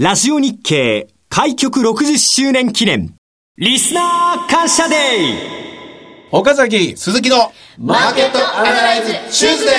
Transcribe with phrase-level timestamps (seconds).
[0.00, 3.16] ラジオ日経開局60周年記念。
[3.56, 4.98] リスナー感謝デー
[6.30, 9.74] 岡崎鈴木のマーケットアナライズチューズデー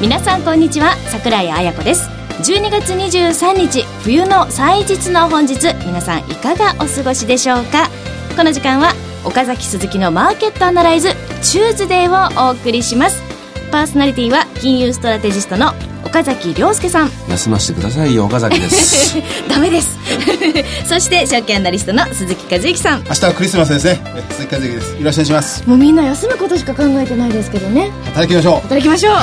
[0.00, 0.96] 皆さんこんにちは。
[1.10, 2.08] 桜井彩子です。
[2.38, 5.74] 12月23日冬の祭日の本日。
[5.84, 7.90] 皆さんいかがお過ごしでしょうか。
[8.34, 8.94] この時間は
[9.26, 11.10] 岡崎鈴木のマーケットアナライズ
[11.42, 13.25] チューズデーをお送りします
[13.66, 15.72] パーソナリティは金融ストラテジストの
[16.04, 17.10] 岡崎良介さん。
[17.28, 19.16] 休ませてくださいよ岡崎です。
[19.50, 19.98] ダメです。
[20.86, 23.04] そして証券アナリストの鈴木一之さん。
[23.04, 24.00] 明日はクリスマスですね。
[24.30, 24.90] 鈴木一之です。
[24.92, 25.64] よろしくお願いします。
[25.66, 27.90] もうみんな休むことしか考えてないですけどね。
[28.04, 28.54] 働きましょう。
[28.62, 29.16] 働きましょう。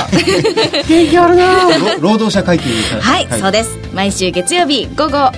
[0.88, 1.44] 元気あるな
[2.00, 2.64] 労働者会計
[3.00, 3.70] はい、はい、そうです。
[3.94, 5.32] 毎週月曜日午後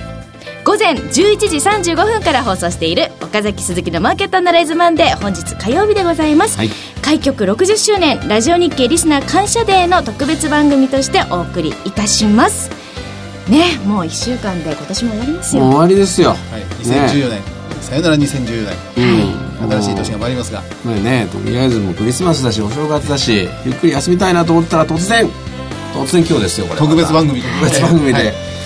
[0.67, 6.69] 午前11時35分から放送している岡崎鈴木のマーケットアナライズマンデー本日火曜日でございます、はい、
[7.01, 12.69] 開局60周年ラジオ日経リスナー感謝デーの特別番組としてお送りいたします。
[13.49, 15.63] ねもう1週間で今年も終わりますよ。
[15.63, 17.41] 終わりですよ、はい、2014年、ね、
[17.79, 20.61] さよなら2014年、うん、新しい年が参りますが。
[20.83, 25.29] これねとりあえずもうクリスマスだしお正月だしゆっくり休みたいなと思ったら突然。
[25.93, 26.79] 突然今日ですよこれ。
[26.81, 27.41] 特別番組。
[27.41, 28.56] 特別番組で、はい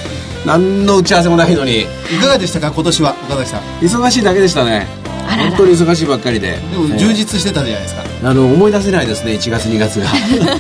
[0.46, 1.82] 何の打ち合わせもないのに。
[1.82, 1.86] い
[2.22, 2.72] かがでしたか？
[2.72, 3.16] 今年は。
[3.30, 3.62] 岡崎さん。
[3.82, 4.88] 忙しいだけでしたね。
[5.28, 6.58] 本当に忙しいばっかりで。
[6.58, 9.34] でも充実してたじゃないですか、あの思い出せないですね。
[9.34, 10.08] 1月2月が。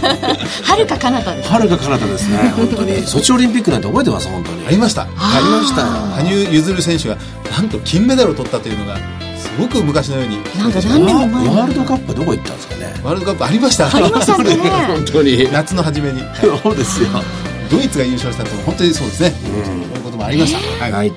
[0.64, 1.50] 遥か彼方です。
[1.50, 2.54] 遥か彼方ですね。
[2.56, 3.06] 本当に。
[3.06, 4.28] ソチオリンピックなんて覚えてます？
[4.30, 4.66] 本当に。
[4.68, 5.02] ありました。
[5.02, 5.08] あ
[5.44, 5.88] りましたよ。
[6.16, 7.18] 羽生結弦選手が
[7.56, 8.96] なんと金メダルを取ったというのが
[9.38, 10.38] すごく昔のように。
[10.58, 12.94] なんか何年も前ワールドカップどこ行ったんですかね。
[13.04, 13.88] ワールドカップありました。
[13.88, 14.56] ありましたね。
[14.88, 15.50] 本当に。
[15.52, 16.22] 夏の初めに。
[16.64, 17.09] そうですよ
[17.72, 21.09] ドイツが優勝したと本当にそうですね、うん、そういうこともありました、はい、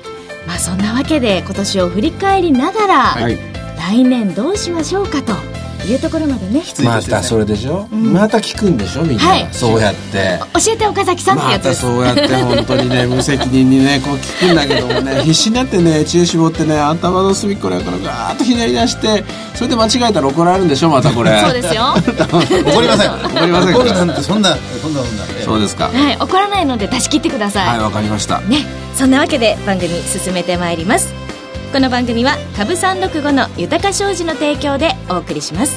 [0.47, 3.37] まあそんなわけで今年を振り返りながら、はい、
[3.77, 5.54] 来年どうしましょうかと
[5.93, 9.03] いうところまでねまたそれでしょ、うん、また聞くんでしょ？
[9.03, 10.39] みんな、はい、そうやって。
[10.65, 19.23] 教えて岡崎さんってやつまたそうやって本当にね 無責任にねこう聞くんだけどもね 必死になってね知恵絞ってね頭の隅っこらからガーッとひねり出して
[19.55, 20.89] それで間違えたら怒られるんでしょ？
[20.89, 21.39] またこれ。
[21.41, 21.93] そうですよ。
[21.95, 23.11] 怒りません。
[23.11, 23.75] 怒りません。
[23.75, 25.85] 怒るなんてそんなそんなそんなそうですか。
[25.93, 26.17] はい。
[26.19, 27.67] 怒らないので出し切ってください。
[27.67, 28.39] はいわかりました。
[28.41, 28.65] ね。
[28.95, 29.89] そんなわけで番組
[30.23, 31.24] 進めてまいります
[31.71, 35.75] この番組は株365の豊か商事の提供でお送りします。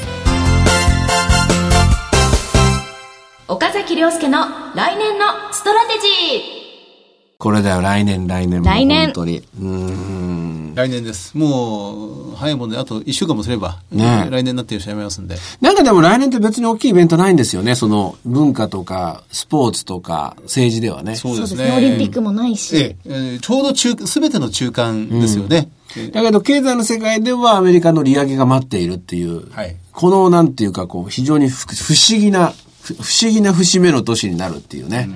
[3.49, 7.39] 岡崎亮介の来年のストラテジー。
[7.39, 7.81] これだよ。
[7.81, 9.07] 来年来年来年。
[9.07, 9.43] 本当に。
[9.61, 10.75] うん。
[10.75, 11.37] 来年です。
[11.37, 15.37] もう早いもんであと1週間もすれば、ね、来年になっていらっしゃいますんで。
[15.61, 17.75] なんかでも来年って別に大きいイベントないんですよね。
[17.75, 21.17] その文化とかスポーツとか政治ではね。
[21.17, 21.75] そうですね。
[21.77, 25.69] オリンピックもないし、ええ、ちょうど中全ての中間ですよね、
[26.13, 35.11] だけど、経済の世界ではアメリカの利上げが待っているっていう、はい、この、なんていうか、こう、非常に不思議な、不思議な節目の年になるっていうね。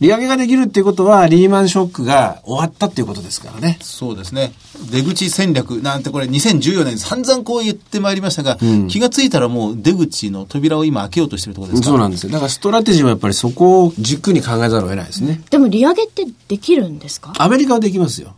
[0.00, 3.78] 利上げができるっていうことは、リーマンショックが終わったっていうことですからね。
[3.82, 4.52] そうですね。
[4.90, 12.32] 出口戦略なんてこれ2014年散々こう言ってまいりましたが、うん、気がついたらもう出口の扉を今開けようとしてるところですかそうなんですよ。
[12.32, 15.42] だからストラテジーはやっぱりそこを軸に考えざるを得ないですね。
[15.50, 17.32] でも利上げってできるんですか？
[17.36, 18.34] アメリカはできますよ。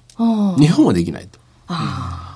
[0.59, 1.39] 日本はできないと。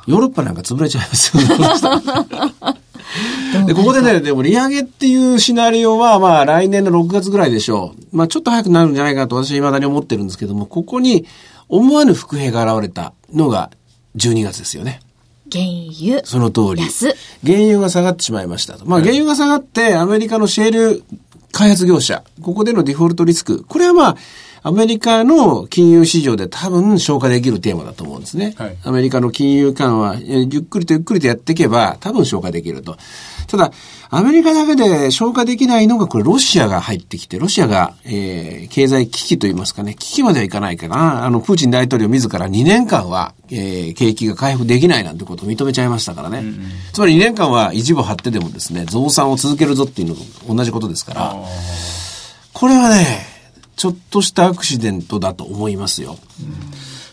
[0.07, 1.43] ヨーロッパなんか潰れちゃいますよ。
[3.67, 8.17] で、ここでね、でも利上げっていうシナリオは、まあ来年の6月ぐらいでしょう。
[8.17, 11.27] まあちょっと早くなるんじゃないかなと私は未だに思ってるんですけども、ここに
[11.69, 13.71] 思わぬ伏兵が現れたのが
[14.17, 15.01] 12月ですよね。
[15.53, 15.65] 原
[15.99, 16.25] 油。
[16.25, 16.83] その通り。
[17.45, 18.87] 原油が下がってしまいましたと。
[18.87, 21.05] まあ原油が下がって、アメリカのシェール
[21.53, 24.17] 開発業者、ここでのデフォルトリスク、これはまあ、
[24.67, 28.55] アメリカの金融市場で多分消化できるテーマだと思うんですね。
[28.57, 32.97] はい、アメリカの金融緩和、ゆっくりとゆっくりとやっていけば多分消化できると。
[33.47, 33.73] ただ、
[34.09, 41.27] アメリカだけで消化できないのが、これロシアが入ってきて、ロシアが、えー、経済危機といいますかね、危機まではいかないかな。
[41.27, 46.39] あの、プーチン大統領自ら2年間は、えー、景気が回復できないなんてことを認めちゃいましたからね。
[46.39, 46.63] うんうん、
[46.95, 51.37] つまり2年間は一部張ってでもですね、増産を続けるぞっていうのと同じことですから、
[52.55, 53.34] これはね、
[53.77, 56.19] ちょっとしたアクシデントだと思いますよ。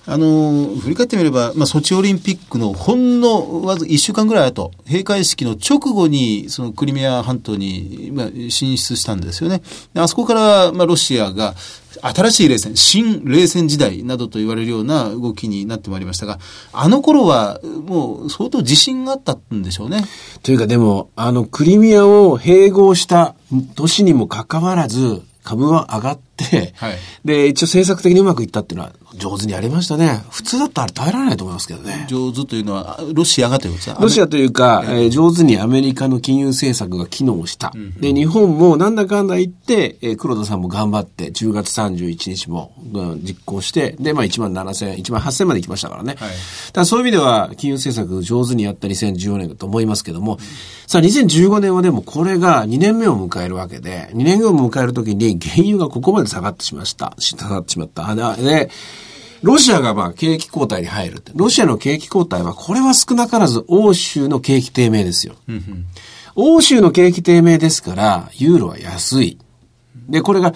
[0.07, 9.61] あの、振り返ってみれば、まあ、ソチオリンピックのほんのわず1週間ぐらい後、閉会式の直後に、そのクリミア半島に、まあ、進出したんですよね。
[9.95, 11.55] あそこから、まあ、ロシアが、
[12.01, 16.39] 新しい冷戦、新冷戦時代などと言われるような動きになってまいりましたが、
[16.73, 20.03] あの頃はもう相当自信があったんでしょうね。
[20.41, 23.35] というかでも、あのクリミアを併合した
[23.75, 26.97] 年にもかかわらず、株は上がってて、はい。
[27.23, 30.23] で、一応政策的にうまくいったっていうのは上手にやりましたね。
[30.29, 32.05] 普通だったら耐えられないと思いますけどね。
[32.09, 34.01] 上手というのは、あロシアがということですか？
[34.01, 37.71] ロシアというか、えー上手にアメリカの金融政策が機能した。
[37.99, 46.15] で、日本もなんだかんだ言って、えー黒田さんも頑張って、10月31日も、うん実行して、で、まあ1万7000、1万8000まで行きましたからね。
[46.19, 46.29] はい
[46.73, 50.39] だそういう意味では、金融政策上手にやった2014年だと思いますけども、
[50.87, 57.13] さあ2015年はでもこれが2年目を迎えるわけで、2年目を迎えるときに原油がここまで下がってしました。
[57.19, 58.09] 下がってしまった。
[58.09, 58.69] あで、
[59.41, 61.31] ロシアがまあ景気後退に入るって。
[61.35, 65.35] ロシアの景気後退は、これは少なからず欧州の景気低迷ですよ。
[66.35, 69.37] 欧州の景気低迷ですから、ユーロは安い。
[70.07, 70.53] で、これが、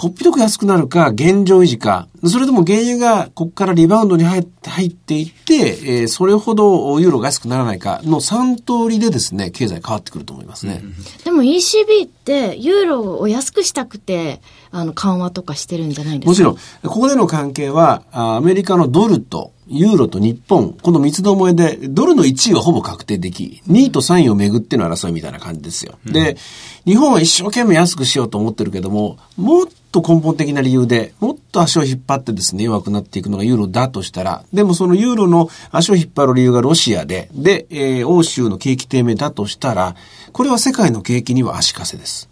[0.00, 8.00] こっぴどく安くなるか、現状維持か、それとも原油がここからリバウンドに入って入っていって、えーそれほどユーロが安くならないか。
[8.04, 10.82] の3通りでですね、経済変わってくると思いますね。
[11.24, 16.30] でも ECB ってユーロを安くしたくて、あの、緩和とかしてるんじゃないんですか？
[16.30, 16.42] もち
[16.82, 25.98] ろん、ここでの関係は、あアメリカのドルとユーロと日本、この三つどもえで、ドルの1位はほぼ確定でき、2位と3位をめぐっての争いみたいな感じですよ。
[26.06, 26.38] で、
[26.86, 39.94] 日本は一生懸命安くしようと思ってるけども、もっと根本的な理由で、もっと足を引っ張ってですね、弱くなっていくのがユーロだとしたら、でもそのユーロの足を引っ張る理由がロシアで、で、えー欧州の景気低迷だとしたら、
[40.32, 42.28] これは世界の景気には足かせです。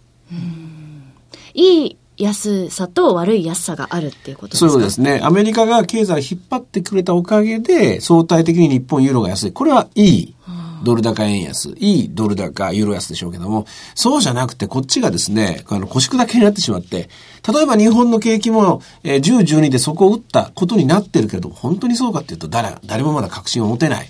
[1.55, 4.71] いい安さと悪い安さがあるっていうことですか？
[4.71, 5.21] そうですね。
[5.23, 9.53] アメリカが経済を引っ張ってくれたおかげで、相対的に日本ユーロが安い。
[9.53, 10.35] これはいい。
[10.83, 11.71] ドル高円安。
[11.79, 17.09] いいドル高ユーロ安でしょうけども、そうじゃなくてこっちがですね、あの腰砕けになってしまって、
[17.53, 24.09] 例えば日本の景気も、えー10、12で底を打ったことになってるけれども、本当にそうかっていうと誰、誰もまだ確信を持てない。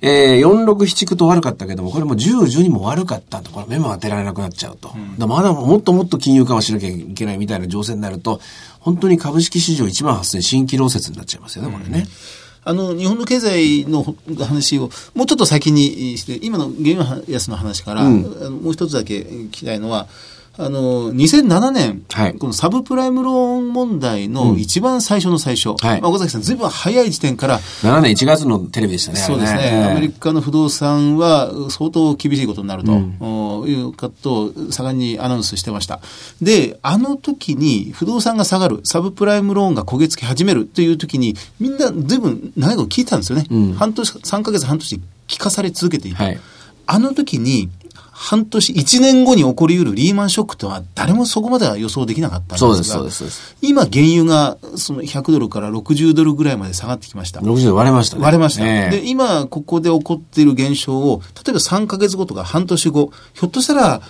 [0.00, 4.88] えー、4、6、7、9と悪かったけども、これも10、12も悪かったと、これ目も当てられなくなっちゃうと。
[4.88, 8.40] だからまだもっともっと金融緩和しなきゃいけないみたいな情勢になると、
[8.80, 12.06] 本当に株式市場1万8000新規労説になっちゃいますよね、これね。
[12.68, 20.06] あの、日本の経済の話をもうちょっと先にして、今の原油安の話から、あのもう一つだけ聞きたいのは、
[20.60, 22.34] あの、2007年、はい。
[22.34, 26.00] このサブプライムローン問題の一番最初の最初、はい。
[26.00, 29.20] まあ岡崎さん、ずいぶん早い時点から、7年1月のテレビでしたね。
[29.20, 36.00] そうですね、あれアメリカの不動産は相当厳しいことになると、おいうことを盛んにアナウンスしてました。
[36.42, 43.46] で、あの時に不動産が下がる、サブプライムローンが焦げ付き始めるという時に、みんなずいぶん長いこと聞いてたんですよね。
[43.76, 46.24] 半年、3ヶ月半年聞かされ続けていた。
[46.24, 46.40] はい。
[46.90, 47.68] あの時に、
[48.20, 52.68] 半年、1年後に起こり得るリーマンショックとは誰もそこまでは予想できなかったんですが。
[52.68, 57.40] そうですそうですです今、原油がその100ドルから60ドルぐらいまで下がってきました。
[57.40, 58.22] 60割れましたね。
[58.24, 58.66] 割れました。
[58.66, 64.02] ええで、今、ここで起こっている現象を、例えば3ヶ月後とか半年後、ひょっとしたら、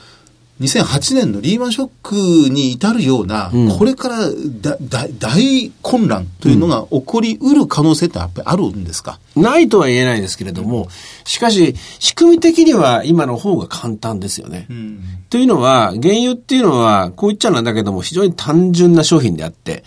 [0.60, 2.14] 2008年のリーマンショック
[2.50, 4.18] に至るような、これから
[5.18, 10.88] 大混乱というのが起こりうる可能性ってやっぱりあるんですか、ないとは言えないですけれども、
[11.24, 14.66] しかし、仕組み的には今の方が簡単ですよね。
[15.30, 19.84] というのは、原油っていうのは、こう言っちゃなんだけども、非常に単純な商品であって、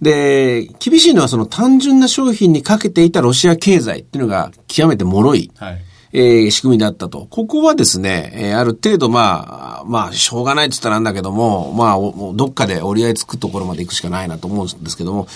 [0.00, 5.50] で、厳しいのはその単純な商品にかけていたロシア経済っていうのが極めて脆い。
[5.56, 5.84] はい。
[6.16, 7.26] えー仕組みだったと。
[7.28, 11.98] ここはですね、えーある程度まあ、まあ、しょうがないって言ったらなんだけども、まあ、
[12.34, 15.26] どっかで折り合いつくところまで行くしかないなと思うんですけども、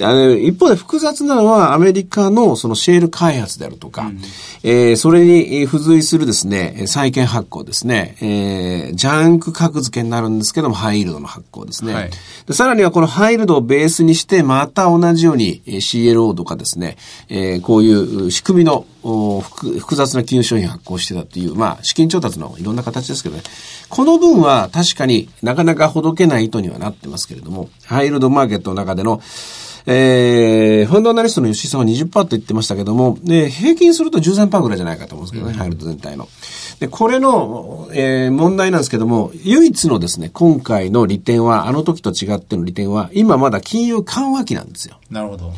[0.00, 4.10] あの一方で複雑なのはアメリカのそのシェール開発であるとか、
[4.62, 11.94] えーそれにえー付随するですね、えー債券発行ですね、えージャンク格付けになるんですけども、ハイイールドの発行ですね。
[11.94, 12.10] はい
[12.46, 16.96] でさらにはこのハイイールドをベースにして、また同じようにえー CLO とかですね、
[17.28, 23.42] えーこういう仕組みのお複複雑な金融商品を発行してたっていう、まあ、資金調達のいろんな形ですけどね。
[23.90, 29.20] この分は確かになかなかほどけない意図にはなってますけれども、ハイイールドマーケットの中での、
[29.86, 36.28] えー、ファンドアナリストの吉井さんは20%と言ってましたけども、で、平均すると13%ぐらいじゃないかと思うんですけどね、ハイイールド全体の。
[36.80, 44.96] で、これの、えー問題なんですけども、唯一のですね、今回の利点は、あの時と違っての利点は、今まだ金融緩和期なんですよ。
[45.10, 45.52] なるほど。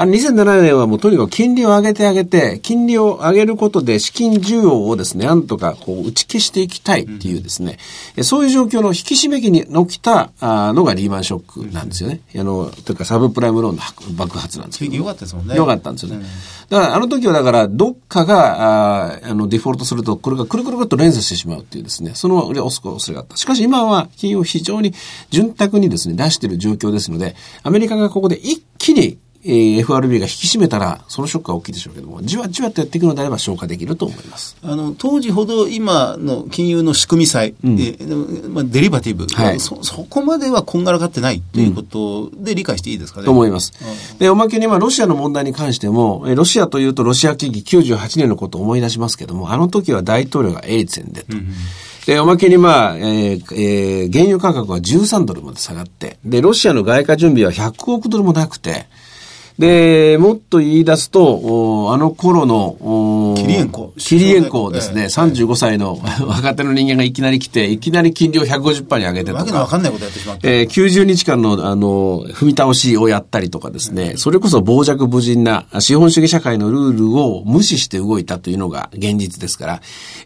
[0.00, 7.78] あの2007年はもうとにかく金利を上げて上げて、金利を上げることで資金需要をですね、なんとかこう打ち消していきたいっていうですね、
[8.16, 12.20] えそういう状況の引き締め期に起きたあのがリーマンショックなんですよね。
[12.36, 13.82] あの、というかサブプライムローンの
[14.16, 15.56] 爆発なんですけど景気良かったですもんね。
[15.56, 16.24] 良かったんですよね。
[16.68, 23.36] だから、あの時はだから、どっかが、あーあの、デフォルトすると、これがくるくるくるっと連鎖してしまうっていうですね、その恐れがあった。
[23.36, 24.94] しかし今は、金融を非常に
[25.30, 34.56] 潤沢にですね、出している状況ですので、アメリカがここで一気にえー、FRB が引き締めたら、そのショックは大きいでしょうけども、じわじわとやっていくのであれば消化できると思います。
[34.62, 43.26] あの、当時ほど今の金融の仕組み債、うん、えー、まあ、デリバティブ、はい、そ、そこまではこんがらがってないということで理解していいですかね？
[43.26, 43.72] と思います。
[44.18, 51.36] で、おまけに、まあ、ロシアの問題に関しても、ロシアというとロシア危機98年のことを思い出しますけども、あの時は大統領がエリツェンでと。
[51.36, 51.52] うん
[52.08, 58.86] で、おまけにまあ、えーえー、原油価格は13ドルまで下がって、で、ロシアの外貨準備は100億ドルもなくて、
[59.58, 63.92] で、もっと言い出すと、あの頃の、キリエンコ。
[63.98, 69.38] キリエンコですね、ええ、35歳の 若手の人間がいきなり来て、いきなり金利を150%に上げてとか。
[69.40, 70.48] わけのわかんないことやってしまった。
[70.48, 79.82] えー、90日間の、あの、踏み倒しをやったりとかですね、それこそ傍若無人な資本主義社会のルールを無視して動いたというのが現実ですから、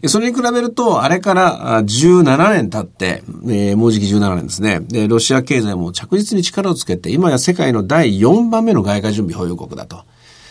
[0.07, 4.81] それに比べると、あれから17年経って、えー、もうじき17年ですね。
[4.81, 10.03] で、ロシア経済も着実に力をつけて、今や世界の第4番目の外貨準備保有国だと。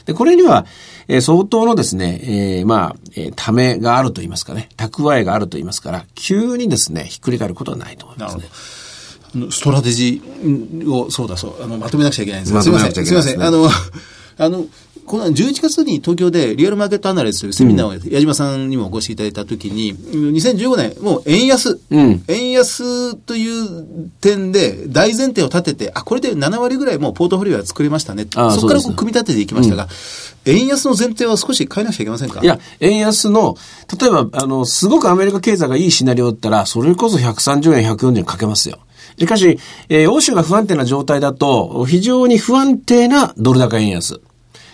[0.05, 0.67] で、これには、
[1.09, 8.45] えー、相当のですね、えー、まあ、えー、ためがあると言いますかね、蓄えがあると言いますから、急にですね、ひっくり返ることはないと思いますね。
[9.51, 13.43] ストラテジーを、そうだそう、あの、まとめなくちゃいけないんですすみません、すみません。
[13.43, 13.69] あの、
[14.39, 14.67] あの、
[15.07, 28.27] この11月に東京でリアルマーケットアナリスというセミナーを、矢島さんにもお越しいただいたときに、2015年、もう円安、うん、円安という点で大前提を立てて、あ、これで7割ぐらいもうポートフォリオは作れましたね。
[28.33, 29.89] そこからこう組み立てていきましたが、
[30.47, 32.41] うん、円安の前提は少し変えなくちゃいけませんか？
[32.43, 33.57] いや、円安の、
[34.01, 38.79] 例えば、あの、すごくアメリカ経済がいいシナリオだったら、それこそ130円、140円かけますよ。
[39.19, 44.21] しかし、えー、欧州が不安定な状態だと、非常に不安定なドル高円安。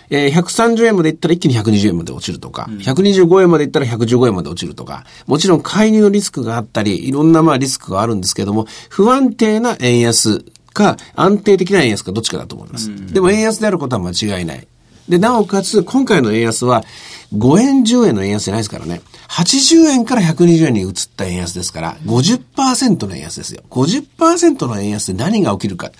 [0.09, 12.89] えー、130円までいったら一気に120円まで落ちるとか、うん、125円までいったら115円まで落ちるとか、もちろん介入のリスクがあったり、いろんなまあリスクがあるんですけども、不安定な円安か、安定的な円安かどっちかだと思います。
[12.89, 14.67] うん、でも円安であることは間違いない。
[15.09, 16.83] で、なおかつ、今回の円安は、
[17.35, 19.01] 5円10円の円安じゃないですからね。
[19.27, 23.63] 80円から120円に移った円安ですから、50%の円安ですよ。
[23.71, 25.91] 50%の円安で何が起きるか。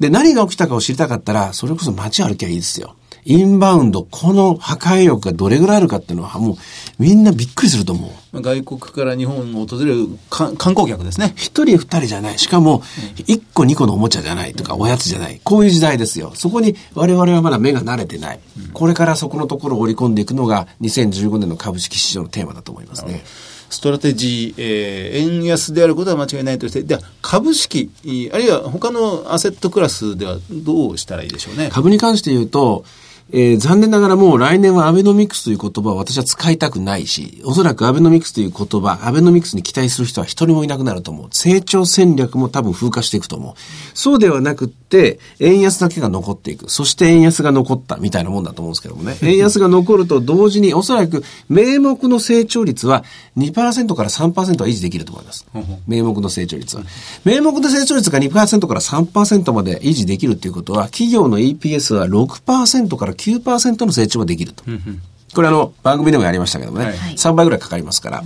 [0.00, 2.96] で、何が起きたかを知りたかったら、それこそ街歩きゃいいですよ。
[3.24, 6.56] インバウンド、この破壊力がどれぐらいあるかっていうのは、もう
[6.98, 8.40] みんなびっくりすると思う。
[8.40, 11.32] 外国から日本を訪れる観光客ですね。
[11.36, 12.38] 一人二人じゃない。
[12.38, 12.82] しかも、
[13.26, 15.40] 一個二個のおもちゃじゃないとか、おやつじゃない。
[15.42, 16.32] こういう時代ですよ。
[16.34, 18.40] そこに我々はまだ目が慣れてない。
[18.72, 23.22] これからそこのところを織り込んでいくのが、2015年の株式市場のテーマだと思いますね。
[23.70, 27.90] ストラテジー、えー、円安であることは間違いないとして、では株式、
[28.32, 31.70] あるいは他のアセットクラスではどうしたらいいでしょうね。
[31.72, 32.84] 株に関して言うと、
[33.32, 41.28] えー、残念ながらもう来年はアベノミクスという言葉を私は使いたくないし、おそらくアベノミクスという言葉、アベノミクスに期待する人は一人もいなくなると思う。
[41.30, 43.54] 成長戦略も多分風化していくと思う。
[43.94, 46.70] そうではなくって、円安だけが残っていく。
[46.70, 49.16] そして円安が残ったみたいなもんだと思うんですけどもね。
[49.22, 53.04] 円安が残ると同時に、おそらく名目の成長率は
[53.36, 55.46] 2%から3%は維持できると思います。
[55.86, 56.82] 名目の成長率は。
[57.24, 64.64] 名目の成長率が2%から3%まで維持できるということは、企業の EPS は6%から9%の成長ができると。
[65.34, 68.24] これあの、番組でもやりましたけどもね、はい、3倍ぐらいかかりますから。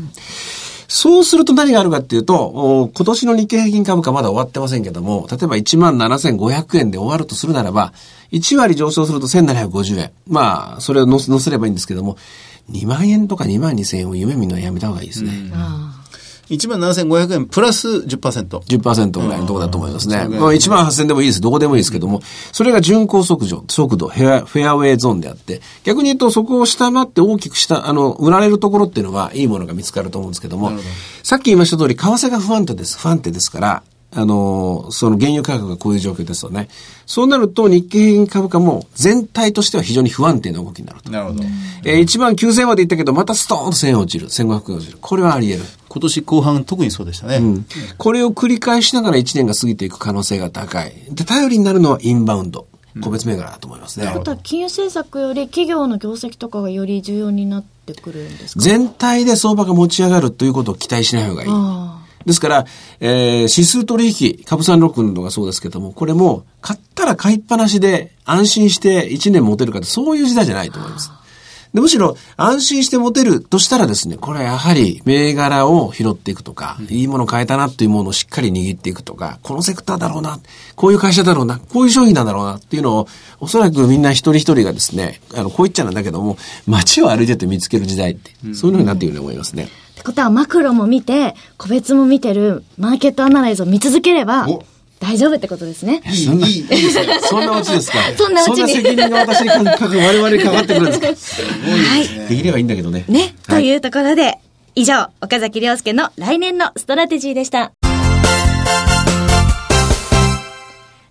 [0.87, 7.93] そうすると何があるかっていうと、今年の日経平均株価まだ終わってませんけども、例えば17,500円で終わるとするならば、
[8.33, 10.13] 1割上昇すると1750円。
[10.29, 12.17] まあ、それを乗せればいいんですけども、
[12.71, 15.31] 2万円とか2万2000円を夢見るのはやめた方がいいですね。
[16.49, 18.49] 1万7500円プラス10%。
[18.49, 20.27] 10%ぐらいのところだと思いますね。
[20.29, 21.41] まあ、1万8000でもいいです。
[21.41, 22.21] どこでもいいですけども、
[22.53, 30.77] それが巡航速度、速度、フェア、フェアウェイゾーンであって、逆に言うとそこを下回って大きくしたあの、売られるところっていうのはいいものが見つかると思うんですけども、ど
[31.23, 32.99] さっき言いました通り、為替が不安定です。
[32.99, 33.83] 不安定ですから、
[34.17, 36.69] あの、その原油価格がこういう状況ですよね。
[37.05, 41.11] そうなると日経平均株価も全体としては非常に不安定な動きになると。
[41.11, 41.45] なるほど。
[41.85, 44.29] えー、1万9000までいったけど、またストーンと1000円落ちる。
[44.29, 44.99] 1500円落ちる。
[45.01, 45.67] これはあり得る。
[45.95, 47.37] 今年後半特にそうでしたね。
[47.37, 47.67] うん。
[47.99, 50.93] これを繰り返しながら1年が過ぎていく可能性が高い。
[51.13, 52.67] で、頼りになるのはインバウンド。
[53.01, 54.07] 個別銘柄だと思いますね。
[54.07, 58.61] あとは金融政策より企業の業績とかがより重要になってくるんですか？
[58.61, 61.51] 全体で相場が持ち上がるということを期待しない方がいい。
[62.27, 62.67] ですから、
[63.01, 71.11] えー、指数取引、株三六のがそうですけども、これも、買ったら買いっぱなしで安心して1年持てるかって、そういう時代じゃないと思います。
[71.75, 80.39] でむしろ安心して持てるとしたらですね、これはやはり銘柄を拾っていくとか、いいもの買えたなっていうものをしっかり握っていくとか、このセクターだろうな、
[80.77, 83.09] こういう会社だろうな、こういう商品なんだろうなっていうのを、
[83.41, 86.39] おそらくみんな一人一人がですね、あの、こう言っちゃなんだけども、
[86.69, 89.65] 街を歩いてて見つける時代って、そういうのになっているように思いますね。
[89.65, 94.47] ってことはマクロも見て、個別も見てるマーケットアナライズを見続ければ、
[95.01, 96.01] 大丈夫ってことですね。
[96.07, 97.19] いい、いい、いいですね。
[97.23, 97.99] そんなオチですか？
[98.17, 102.29] そんなオチにそんな責任が私にかかく、我々にかかってくるんですかはい。
[102.29, 103.05] できればいいんだけどね。
[103.09, 104.39] ね、とはいいうところで、
[104.75, 107.73] 以上、岡崎亮介の来年のストラテジーでした。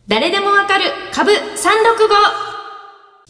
[0.07, 1.37] 誰でもわかる株365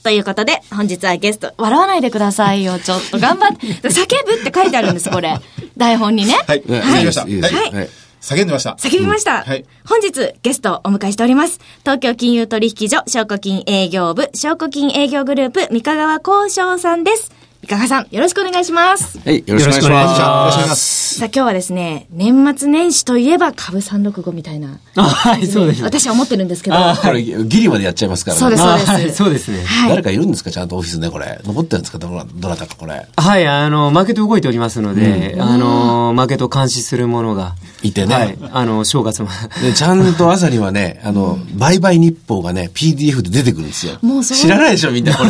[0.04, 3.68] ということで、本日はゲスト、笑わないでくださいよ、ちょっと頑張って。
[3.90, 5.40] 叫ぶって書いてあるんです、これ。
[5.78, 6.36] 台本にね。
[6.48, 6.64] はい。
[6.66, 7.22] ねわかりました。
[7.28, 7.90] いいですいはいはい。
[8.24, 8.78] 叫んでました。
[8.80, 9.44] 叫びました。
[9.44, 11.60] はい本日ゲストをお迎えしております。
[11.82, 17.32] 東京金融取引所証拠金営業部証拠金営業グループ三河川交渉さんです。
[17.64, 19.20] 三河さん、よろしくお願いします。
[19.20, 20.22] はい、よろしくお願いします。
[20.22, 21.20] よろしくお願いします。
[21.20, 24.80] さあ今日はですね、年末年始といえば株365みたいな。
[24.96, 25.84] あ、はい、そうです。
[25.84, 26.78] 私は思ってるんですけど。
[26.78, 28.40] あこれ、ギリまでやっちゃいますからね。
[28.40, 28.90] そうです、そうあです。
[28.90, 29.64] はい、そうですね。
[29.66, 29.90] はい。
[29.90, 31.42] 誰かいるんですかちゃんとオフィスね、これ。
[31.44, 33.06] 残ってるんですかどなどなたか、これ。
[33.18, 37.56] はい、あの、マーケット動いておりますので、あの、マーケットを監視するものが。
[37.84, 39.30] いてねはい、あの、正月も。
[39.62, 43.98] で、ちゃんと朝にはね、あの、売買日報がね、PDF で出てくるんですよ。
[44.02, 45.30] もうそう知らないでしょ、みんな、これ。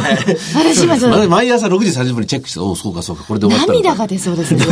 [0.53, 4.65] 私今ちょっと毎朝6時30分にチェックして、おうそうかそうか、これで終わった涙が出そうですね。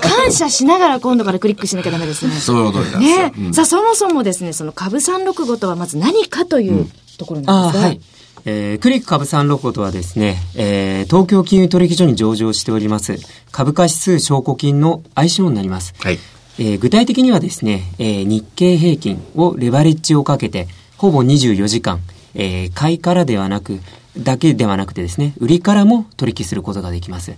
[0.00, 2.32] 感謝しながら今度からクリックしなきゃダメですね。
[2.34, 7.86] そういうことになるんですよね、さあそもそもですね、その株365とはまず何かというところなんですが。
[7.86, 8.00] あはい。
[8.44, 13.18] えークリック株三六とはですね、えー東京金融取引所に上場しております、
[13.50, 15.94] 株価指数証拠金の愛称になります。
[15.98, 16.18] はい。
[16.58, 22.00] えー具体的にはですね、えー日経平均をレバレッジをかけて、ほぼ24時間、
[22.34, 23.80] えー買いからではなく、
[24.16, 27.34] だけではなくてですね、売りからも取引することができます。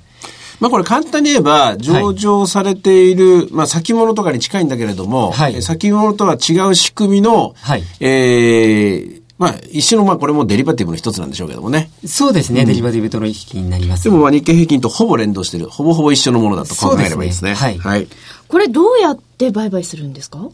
[0.59, 11.91] まあこれ簡単に言えば、上場されている、まあ先物とかに近いんだけれども、はいえー先物とは違う仕組みの、はいえーまあ一種のまあこれもデリバティブの一つなんでしょうけどもね。
[12.05, 14.05] そうですね、デリバティブ取引になります。
[14.05, 17.55] でもまあ日経平均とほぼ連動している、ほぼほぼ一緒のものだと考えればいいですね。
[17.57, 18.07] すねはいはい。
[18.51, 20.49] これどうやって売買するんですか？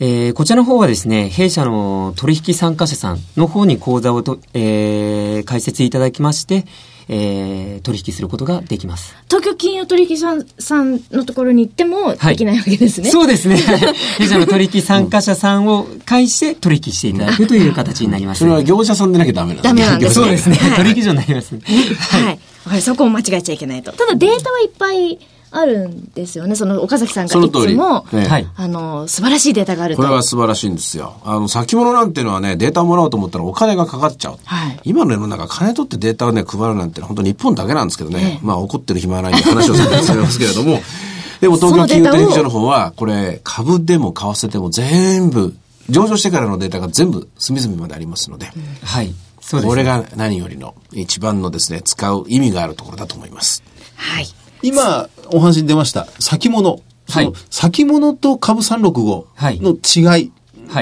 [0.00, 6.64] えーこちらの方はですね、弊社の取引参加者さんの方に口座をと、えー開設いただきまして、
[7.08, 9.14] えー取引することができます。
[9.28, 13.10] 東京金融取引さんさんのところに行ってもはいできないわけですね。
[13.10, 13.56] そうですね。
[14.18, 18.40] 弊社の取引参加者さんを介して取引していただくという形になります。
[18.40, 20.56] それは業者さんでなきゃダメなんですダメなんですそうですね。
[20.56, 21.54] は い取引所になります。
[21.54, 22.38] はい。
[22.64, 23.92] わかるそこを間違えちゃいけないと。
[23.92, 25.18] ただデータはいっぱい
[25.52, 26.56] あるんですよね。
[26.56, 30.02] その岡崎さんがいその通りつも、ねはいあの、素晴らしいデータがあると。
[30.02, 31.20] これは素晴らしいんですよ。
[31.24, 34.38] あの、先物なんていうのはね、データをもらおうと思ったらお金がかかっちゃう。
[34.44, 38.40] はい今の世の中、金取ってデータをね、配るなんて本当日本だけなんですけどね。
[38.42, 40.80] まあ、怒ってる暇はないんで話をさせてしまいますけれども。
[41.40, 45.54] でも東京金融取引所の方は、これ、株でも為替でも全部、
[45.90, 48.50] 上場してからのデータが全部隅々までありますので、
[48.84, 49.12] はい。
[49.40, 49.68] そうです、ね。
[49.68, 53.62] これが何よりの一番のですね、使う意味があるところだと思います。
[53.96, 54.28] はい。
[54.62, 56.80] 今、お話に出ました、先物。
[57.08, 60.32] そ先物と株365はいの違い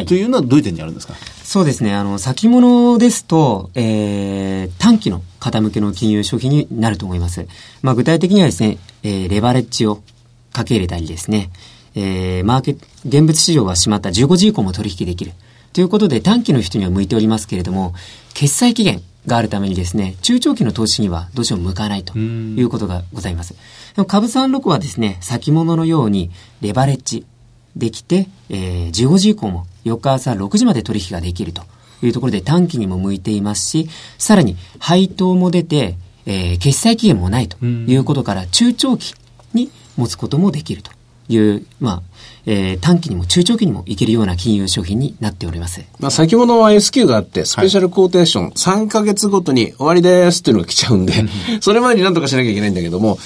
[0.07, 1.95] というのはどういう点にあるんですか、そうですね。
[1.95, 7.47] あの、先物ですと、えー、短期の方向けの金融商品になると思います。
[7.83, 10.03] まあ、具体的にはですね、えー、レバレッジを
[10.53, 11.51] かけ入れたりですね、
[11.95, 15.33] えー、マーケット、現物市場が閉まった15時以降も取引できる。
[15.73, 17.95] ということで、短期の人には向いておりますけれども、
[18.35, 23.55] 決済期限があるためにですね、中長期の投資にはどうしても向かないということがございます。
[24.07, 26.31] 株36はですね、先物のように
[26.61, 27.27] レバレッジ、
[27.77, 31.63] できて、えー、15時以降も翌朝6時まで取引ができると
[32.03, 39.15] いうところで短期にも向いていますし、さらに配当も出て、えー、決済期限もないということから中長期
[39.55, 40.91] に持つこともできると
[41.29, 42.03] いう、まあ、
[42.47, 45.83] えー、短期にも中長期にもいけるような金融商品になっております。
[45.99, 51.13] まあ、先物は S q があって、スペシャルコーテーション、3ヶ月ごとに終わりですっていうのが来ちゃうんで、
[51.61, 53.19] それまでに何とかしなきゃいけないんだけども、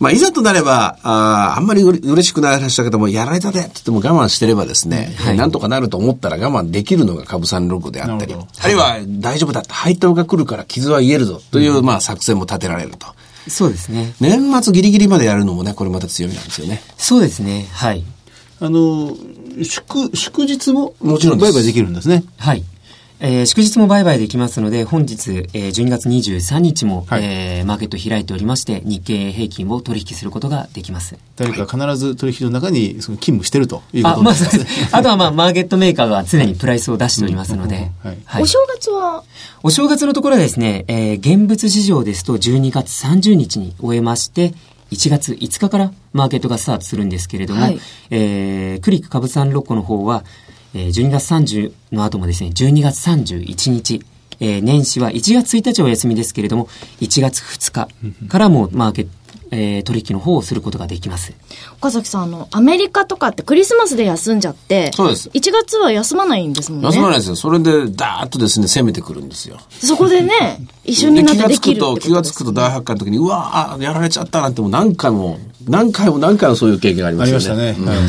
[0.00, 13.06] まあ、いざとなれば、あーあんまりうれ嬉しくない話だけども、やられたでって言っても我慢してればですね、はいなんとかなると思ったら我慢できるのが株三六であったりあるいは大丈夫だって配当が来るから傷は癒えるぞという、まあ、作戦も立てられると。
[13.48, 14.14] そうですね。
[14.20, 16.82] 年末ギリギリまでやるのもね、これまた強みなんですよね。
[16.96, 17.66] そうですね。
[17.72, 18.04] はい。
[18.64, 19.14] あの、
[19.62, 22.24] 祝、祝日ももちろんです売買できるんですね。
[22.38, 22.64] はい。
[23.20, 31.16] えー祝日も売買できますので、本日、えー12月23日も、はいえーマーケット開いておりまして、日経平均を取引することができます。
[31.36, 34.66] 誰か必ず取引所の中にその勤務してるというこあ、とまあ、ですね。
[34.92, 39.22] あとはまあ、マーケットメーカーが常にプライスを出しておりますので、はいはいお正月は、
[39.62, 44.54] お正月のところはですね、えー現物市場ですと12月30日に終えまして、
[44.94, 47.78] 1月5日からマーケットがスタートするんですけれども、はい
[48.10, 50.24] えークリック株三六個の方は、
[50.74, 54.02] えー12月30の後もですね、12月31日、
[54.40, 56.68] えー年始は1月1日お休みですけれども、
[57.00, 59.10] 1月2日からもうマーケット、
[59.50, 61.32] えー、取引の方をすることができます。
[61.78, 66.88] 岡崎さん、あの、アメリカとかってクリスマスで休んじゃって、そうです1月は休まないんですもんね。
[66.88, 67.36] 休まないですよ。
[67.36, 69.58] それで、ダーッとですね、攻めてくるんですよ。
[69.70, 70.32] そこでね、
[70.84, 77.72] 一緒になってできる気がつくと、気がつくと大発会の時に、うわーやられちゃったなんてもう何回も、何回も何回もそういう経験がありまあしたね。
[77.74, 77.96] りましたね。
[77.96, 78.04] はい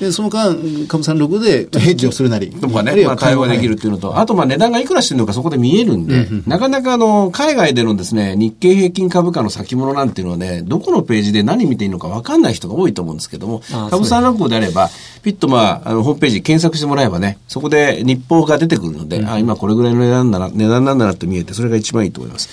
[0.00, 0.56] で、その間、
[0.88, 2.50] 株三六でヘッジをするなり。
[2.50, 14.88] とかね、まあ、対応ができるっていうのと、あとまあ値段がいくらしてるのかそこで見えるんで、なかなかあの、海外でのですね、日経平均株価の先物なんていうのはね、どこのページで何見ていいのか分かんない人が多いと思うんですけどもああ、株三六号であれば、
[15.22, 22.48] ピッとまあ、あの、ホームページ検索してもらえばね、そこで日報が出てくるので、あ、今これぐらいの値段だな、値段なんだなって見えて、それが一番いいと思います。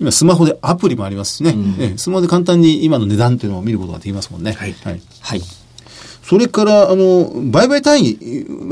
[0.00, 1.54] 今、スマホでアプリもありますしね。
[1.78, 4.52] ええスマホで簡単に今の値段っていうのを見ることができますもんね。
[4.52, 5.42] はいはい。
[6.22, 8.14] それから、あの、売買単位、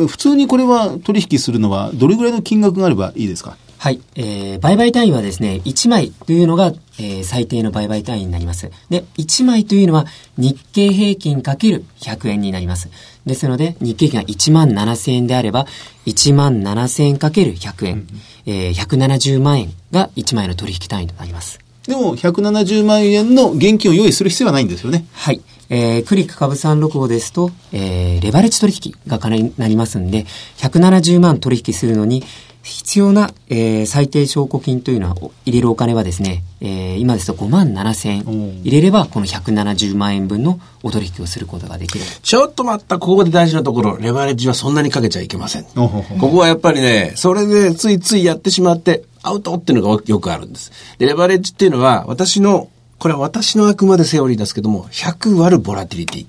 [0.08, 3.56] 普通にこれは取引するのは、どれぐらいの金額があればいいですか？
[3.78, 4.00] はい。
[4.16, 8.70] えー、売買単位はですね、1枚というのが、えー、最低の売買単位になります。
[8.90, 12.90] で、1枚というのは日経平均かける100円になります。
[13.24, 15.66] ですので、日経平均が1万7000円であれば、
[16.06, 18.06] 1万7000円かける100円、
[18.46, 21.60] えー、170万円が1枚の取引単位となります。
[21.86, 25.06] でも、170万円の現金を用意する必要はないんですよね。
[25.12, 25.40] はい。
[25.70, 32.24] えー、クリック株365ですと、えー、レバレッジ取引が可能になりますんで、170万取引するのに、
[32.68, 42.04] 必要な、えー、最低証拠金というのは、お入れるお金はですね、えー、今ですと5万7千お円入れれば、この170万円分のお取引をすることができる。
[42.22, 45.66] ちょっと待った、ここで大事なところ、レバレッジはそんなにかけちゃいけません。
[45.76, 50.70] おほほここはやっぱりね、それでついついやってしまって、アウトっていうのがよくあるんです。
[50.98, 56.26] で、レバレッジっていうのは、私の、これは私のあくまでセオリーですけども、100割るボラティリティ。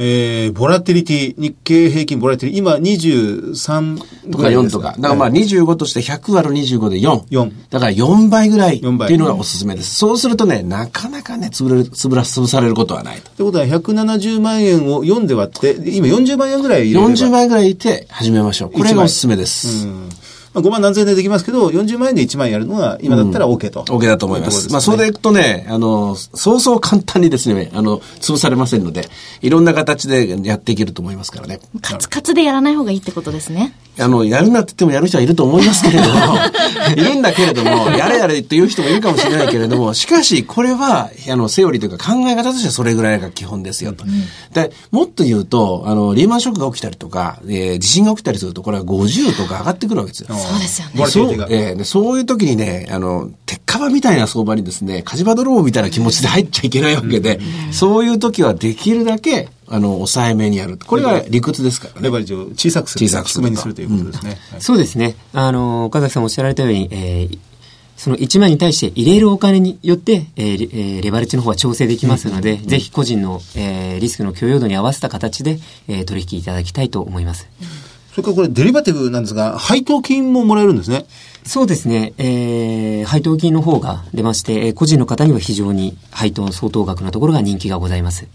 [0.00, 4.90] えー、ボラティリティ、日経平均ボラティリティ、今23とか4とか。
[4.92, 7.22] だからまあはい25として100割る25で4。
[7.30, 9.96] 4だから4倍ぐらいって4倍いうのがおすすめです。
[9.96, 13.30] そうするとね、なかなかね、潰れる、潰ら、潰されることはないと。
[13.30, 18.70] ってことは170万円を4で割って、で今40万円ぐらい入れれば40万円ぐらいいて始めましょう。
[18.70, 19.86] これがおすすめです。
[19.86, 20.08] うん
[20.54, 23.82] まあ、5万何千円でできますけど、40万円で1万円やるのが今だったら OK と。
[23.84, 24.64] OK だと思います。
[24.64, 29.08] とうまあ、それでいくとね、あの、そうそう簡単にですね、あの、潰されませんので、
[29.42, 31.60] いろんな形でやっていけると思いますからね。
[31.82, 33.74] カツカツでやらない方がいいってことですね。
[34.00, 36.36] あの、やるなって言ってもやる人はいると思いますけれども、
[36.92, 44.04] いるんだけれども、やれやれっていう人もいるかもしれないけれども、しかし、これは、あの、セオリーというか考え方としてはそれぐらいが基本ですよと。
[44.54, 50.28] で、もっと言うと、あの、リーマンショックが起きたりとか、えー地震が起きたりすると、これは50とか上がってくるわけですよ。
[50.30, 51.06] そうですよね。
[51.06, 60.78] そう、ええでそういう時にね、あの、鉄火みたいな相場にですね、火事場泥棒みたいな気持ちで入っちゃいけないわけで、そういう時はできるだけ、あの、抑えめにやる。
[60.78, 62.00] これが理屈ですからね。
[62.02, 63.06] レバレッジを小さくする。
[63.06, 64.38] 小さくするめにするということですね。
[64.50, 65.16] はいそうですね。
[65.32, 67.38] あの、岡崎さんおっしゃられたように、えー
[67.98, 77.48] その1万に対して入れるお金によって、えーレえーレバレッジの方は調整できますので、ぜひ個人の、えーリスクの許容度に合わせた形で、えー取引いただきたいと思います。
[78.12, 81.06] それからこれデリバティブなんですが、配当金ももらえるんですね。
[81.44, 88.28] そうですね、えー配当金の方が出まして、えー個人の方には非常に配当相当額なところが人気がございます。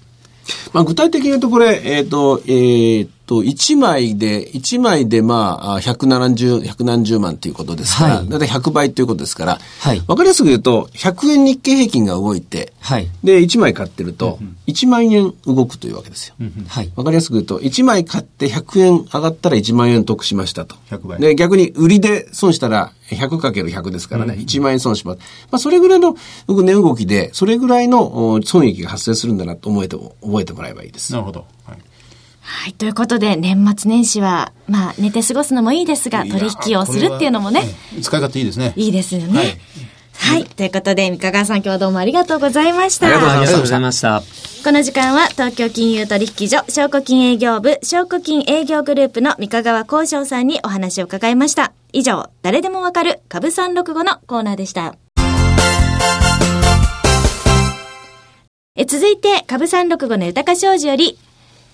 [0.74, 13.08] まあ、具体的に言うとこれ、えっ、と、えっ、と、1枚で、1枚でまあ、あ170、1何十万ということですから、はいだいたい100倍ということですから、はいわかりやすく言うと、100円日経平均が動いて、はい。
[13.24, 16.36] で、1枚買ってると、1万円動くというわけですよ。
[16.68, 16.92] はい。
[16.96, 20.76] わかりやすく言うと、1枚買って100円上がったら1万円得しましたと。
[20.90, 25.20] 100倍で、逆に売りで損したら 100×100 ですからね、1万円損します。
[25.50, 26.16] まあ、それぐらいの
[26.48, 31.14] 値動きで、それぐらいのお損益が発生するんだなと思えて、覚えてもらえばいいです。
[31.14, 31.46] なるほど。
[31.66, 31.78] はい
[32.44, 32.74] はい。
[32.74, 37.62] ということで、年末年始は、まあ、寝て過ごすのもいいですが、取引をするっていうのもね、
[37.96, 38.74] ええ使い勝手いいですね。
[38.76, 39.58] いいですよね。
[40.14, 40.46] ははいい。
[40.46, 43.08] ということで、三河川さん今日はどうもありがとうございました。
[43.08, 44.22] ありがとうございました。
[44.64, 51.74] この時間は東京金融取引所証拠金営業部証拠金営業グループの三河川幸翔さんにお話を伺いました。
[51.92, 54.96] 以上、誰でもわかる株365のコーナーでした。
[58.76, 61.18] え続いて、株365の豊か商事より、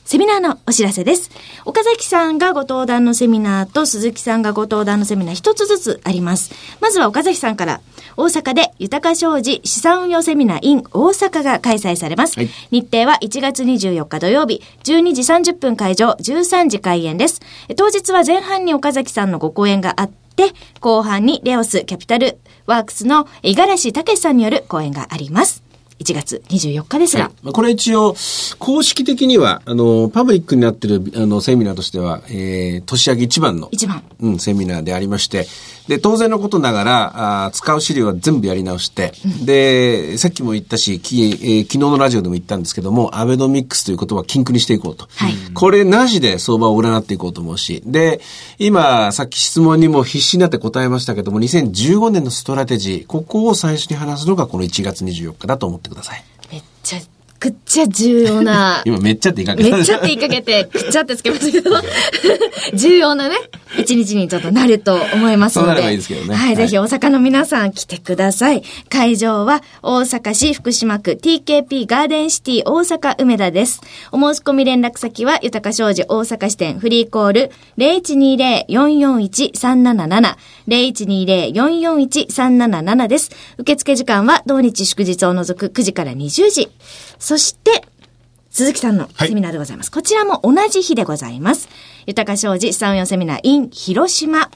[0.10, 1.30] セミナーのお知らせです。
[1.65, 6.52] 岡崎さんがご登壇のセミナーと鈴木さんがご登壇のセミナー一つずつあります。
[6.82, 7.80] まずは岡崎さんから、
[8.17, 12.39] 大阪で豊か商事資産運用セミナー in 大阪が開催されます。
[12.39, 17.39] はい日程は1月24日土曜日、12時30分会場、13時開演です。
[17.67, 25.68] え当日は前半に岡崎さんのご講演があって、後半にレオスキャピタルワークスの五十嵐武さんによる講演があります。
[25.99, 27.31] 1月24日ですが。
[27.51, 28.15] これ一応、
[28.57, 34.01] 公式的には、あの、パブリックになってる、あの、セミナーとしては、えー、年明け一番の、一番。
[34.21, 35.45] うん、セミナーでありまして、
[35.89, 45.08] で、当然のことながら、あ使う資料は全部やり直して、うん、で、さっきも言ったし、きえー、昨日のラジオでも言ったんですけども、アベノミックスという言葉を禁句にしていこうと。
[45.15, 48.21] はい、これなしで相場を占っていこうと思うし、で、
[48.60, 56.23] 今、さっき質問にも必死になって答えましたけども、2015年のストラテジー、ここを最初に話すのがこの1月24日だと思ってください。
[56.52, 56.99] めっちゃ
[57.39, 58.82] くっちゃ重要な。
[58.86, 59.71] 今めっちゃって言いかけて。
[59.71, 61.71] めっちゃって言いかけて、くっちゃってつけましたけど、
[62.75, 63.36] 重要なね、
[63.78, 65.69] 一日にちょっとなると思いますので。
[65.69, 66.36] そうなればいいですけどね。
[66.36, 68.63] はい、ぜひ大阪の皆さん来てください。
[68.89, 73.80] 会場は大阪市福島区 TKP ガーデンシティ大阪梅田です。
[74.12, 80.36] お申し込み連絡先は豊か商事大阪支店フリーコール0120-441-377
[80.67, 83.32] 0120-441-377です。
[83.58, 86.67] 受付時間は同日祝日を除く9時から20時。
[87.19, 87.84] そして、
[88.49, 89.91] 鈴木さんのセミナーでございます。
[89.91, 91.69] はい、こちらも同じ日でございます。
[92.08, 94.49] 豊か商事資産運用セミナー in 広島。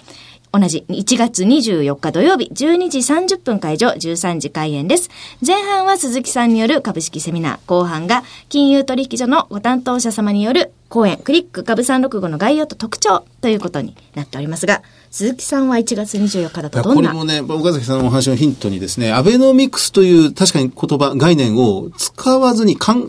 [0.56, 5.10] 同じ1月24日土曜日12時30分会場13時開演です。
[5.46, 17.12] 前半は鈴木さんによる株式セミナー、後半が金融取引所のご担当者様による講演、クリック株365の概要と特徴ということになっておりますが、鈴木さんは1月24日だとどんな？
[17.12, 23.08] これもね、岡崎さんのお話のヒントにですね、アベノミクスという確かに言葉、概念を使わずにかん、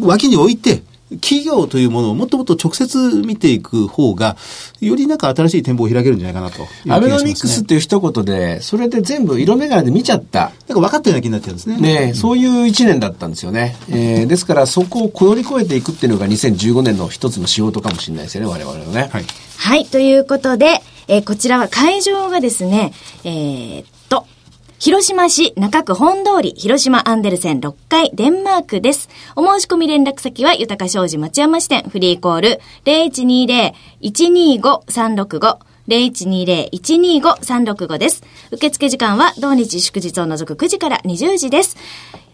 [0.00, 0.82] 脇に置いて、
[1.20, 4.38] 企業というものをもっともっと直接見ていく方が、
[4.80, 10.52] よりなんか新しい展望を開けるんじゃないかなと、ね、アベノミクスっていう一言で、それで全部色眼鏡で見ちゃった。
[10.68, 11.76] なんか分かったような気になっちゃうんですね。
[11.76, 13.76] ね、うん、そういう一年だったんですよね。
[13.90, 19.10] えー、ですからそこを乗り越えていくっていうのが2015年の一つの仕事かもしれないですよね、我々のね。
[19.12, 19.24] はい。
[19.58, 22.92] はい、ということで、えー、こちらは会場がですね、
[23.24, 23.84] えー、
[24.84, 29.08] 広島市中区本通り広島アンデルセン6階デンマークです。
[29.34, 32.60] お申し込み連絡先は豊か商事町山支店フリーコール
[34.02, 35.56] 0120-125-365
[35.88, 38.22] 0120-125-365です。
[38.50, 41.78] 受付時間は同日祝日を除く9時から20時です。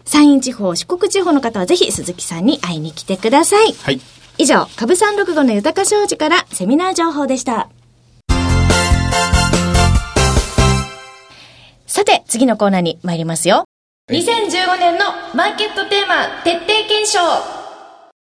[0.03, 3.71] 山陰地方、四国地方の方はぜひ鈴木さんに会いに来てください。
[3.71, 4.01] はい。
[4.37, 7.69] 以上、株365の豊か商事からセミナー情報でした。
[11.91, 13.65] さて、次のコーナーに参りますよ。
[14.09, 17.60] 2015年のマーケットテーマ徹底検証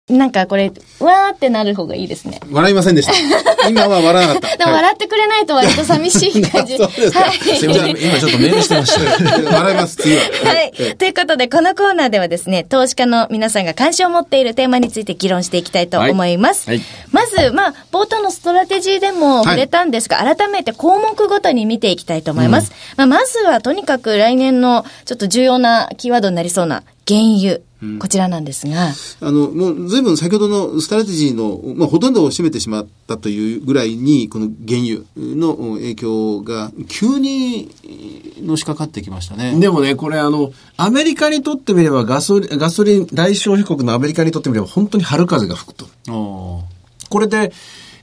[0.08, 2.40] なんかこれ、わーってなる方がいいですね。
[2.50, 3.12] 笑いませんでした。
[3.70, 4.56] 今は笑わなかった。
[4.56, 6.76] でも笑ってくれないと割と寂しい感じ。
[6.76, 7.20] そうですか。
[7.20, 9.00] はい、すいません、今ちょっとメールしてました。
[9.54, 10.22] 笑います、次は。
[10.22, 10.72] はい。
[10.98, 16.68] ということで、このコーナーではですね、投資家の皆さんが関心を持っているテーマについて議論していきたいと思います。
[16.68, 16.78] はい。
[16.78, 22.72] はい、まず、まあ、冒頭のストラテジーでも触れたんですが、はい、改めて項目ごとに見ていきたいと思います。
[22.98, 27.60] うん、まあ、まずはとにかく来年のちょっと重要なキーワードになりそうな原油。
[27.98, 28.92] こちらなんですが。
[29.20, 37.70] あの、もう随分先ほどのストラテジーの、まあ、ほとんどを占めてしまったというぐらいに、この原油の影響が急に
[38.40, 39.58] のしかかってきましたね。
[39.58, 45.86] でもね、これあの、アメリカにとってみればガソリン、ガソリン大消費国のアメリカにとってみれば本当に春風が吹くと。
[47.08, 47.52] これで、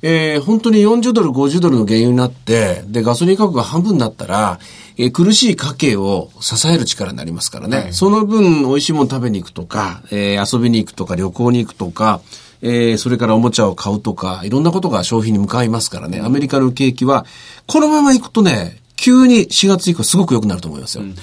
[0.02, 4.60] えー、本当に40ドル、50ドルの原油になって、で、ガソリン価格が半分になったら、
[4.98, 7.78] えー、苦しい家計を支える力になりますからね。
[7.78, 12.22] はい、その分、美味しいもの食べに行くとか、えー、遊びに行くとか、旅行に行くとか、
[12.62, 16.22] えー、それからおもちゃを買うとか、いろんなことが消費に向かいますからね。
[16.22, 17.26] アメリカの景気は、
[17.68, 21.04] このまま行くとね、急に4月以降すごく良くなると思いますよ。
[21.04, 21.16] うん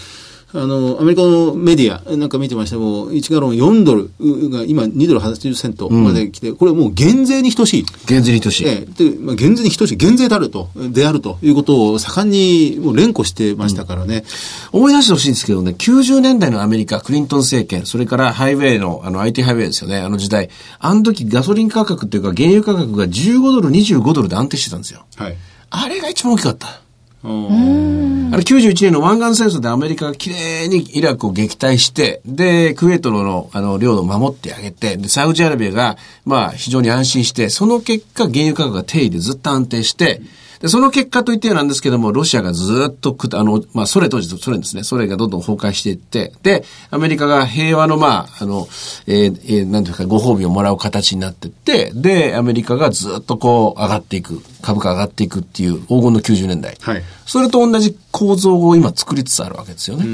[0.57, 4.11] あの、アメリカのメディアなんか見てましても、1ガロン4ドル
[4.51, 7.87] が今2ドル80セントまで来て、うん、これもう減税に等しい。
[8.07, 8.67] 減税に等しい。
[8.67, 9.97] ええ、で、まあ、減税に等しい。
[9.97, 14.25] 減税であると、であるということを盛んにもう連呼してましたからね。
[14.73, 20.49] うん、思い出してほしいんですけどね、90年代のアメリカ、クリントン政権、それからハイウェイの、あの IT ハイウェイですよね、あの時代。
[20.79, 25.05] あの時ガソリン価格っていうか原油価格が15ドル、25ドルで安定してたんですよ。
[25.17, 25.37] はい。
[25.71, 26.86] あれが一番大きかった。
[27.25, 40.21] あれ91年の湾岸戦争でアメリカがきれいにイラクを撃退して、で、クウェートのあの領土を守ってあげて、で、サウジアラビアが、まあ、非常に安心して、その結果、原油価格が低位でずっと安定して、
[40.61, 44.83] で、その結果といってはなんですけども、ロシアがずっとく、あの、まあ、ソ連当時ソ連ですね。
[44.83, 48.69] ソ連がどんどん崩壊していって、で、アメリカが平和の、まあ、あの、
[49.07, 56.77] えー、えー、なんていうか、ご褒美をもらう形になっていって、で、アメリカがずっとこう、上がっていく、株価上がっていくっていう黄金の90年代。
[56.81, 57.03] はい。
[57.27, 60.05] それと同じ構造を今作りつつあるわけですよね。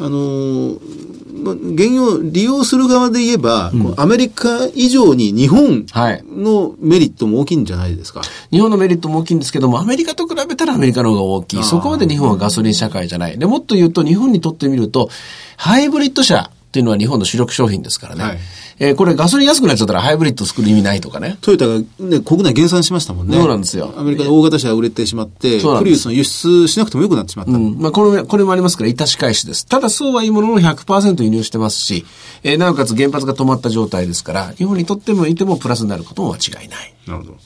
[0.00, 0.76] あの
[1.42, 8.22] まあ原油を利用する側で言えば、こうアメリカ以上に日本はいのメリットも大きいんじゃないですか？
[8.50, 11.62] 日本のメリットも大きいんですけども、アメリカと比べたらアメリカの方が大きい。
[11.62, 13.38] そこまで日本はガソリン社会じゃない。
[13.38, 15.10] で、もっと言うと日本にとってみると、
[15.56, 18.24] ハイブリッド車っていうのは日本の主力商品ですからね。
[18.24, 18.38] はい
[18.78, 21.38] えーこれガソリン安くなっちゃったらハイブリッド作る意味ないとかね。
[21.40, 23.36] トヨタが、ね、国内減産しましたもんね。
[23.36, 27.52] そうなんですよアメリカの大型車が売れてしまって、プリウスの輸出しなくてもよくなってしまった。
[27.52, 27.78] うん。
[27.78, 29.66] まあ、これ、これもありますから、致し返しです。
[29.66, 32.04] ただ、そうはいいものの100%輸入してますし、
[32.42, 36.94] えーなおかつ原発が止まった状態ですから、日本にとってもいてもプラスになることも間違いない。
[37.06, 37.36] なるほど。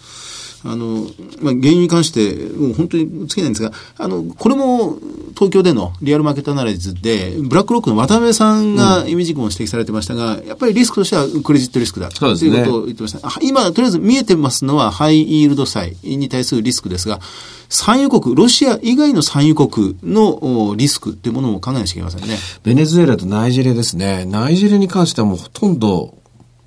[0.64, 1.06] あの、
[1.40, 4.98] まあ、原油に関して、もう本当に尽きないんですが、あの、これも
[5.34, 13.26] 東京でのリアルマーケットアナライズで、ブラックロックの渡辺さんが意味軸も指摘されてましたが、やっぱりリスクとしてはクレジットリスクだということを言ってました。
[13.26, 17.20] あ今、とりあえず見えてますのはハイイールド債に対するリスクですが、
[17.68, 22.36] 産油国、ロシア以外の産油国のおリスクというものも考えなきゃいけませんね。
[22.62, 24.24] ベネズエラとナイジェリアですね。
[24.24, 26.17] ナイジェリアに関してはもうほとんど、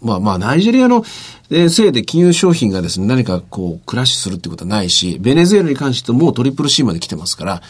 [0.02, 1.04] まあまあ、ナイジェリアの
[1.52, 7.62] えーせいで金融商品がですね、何かこう、クラッシュするってことはないし、ベネズエラに関してもうトリプル C まで来てますから、ま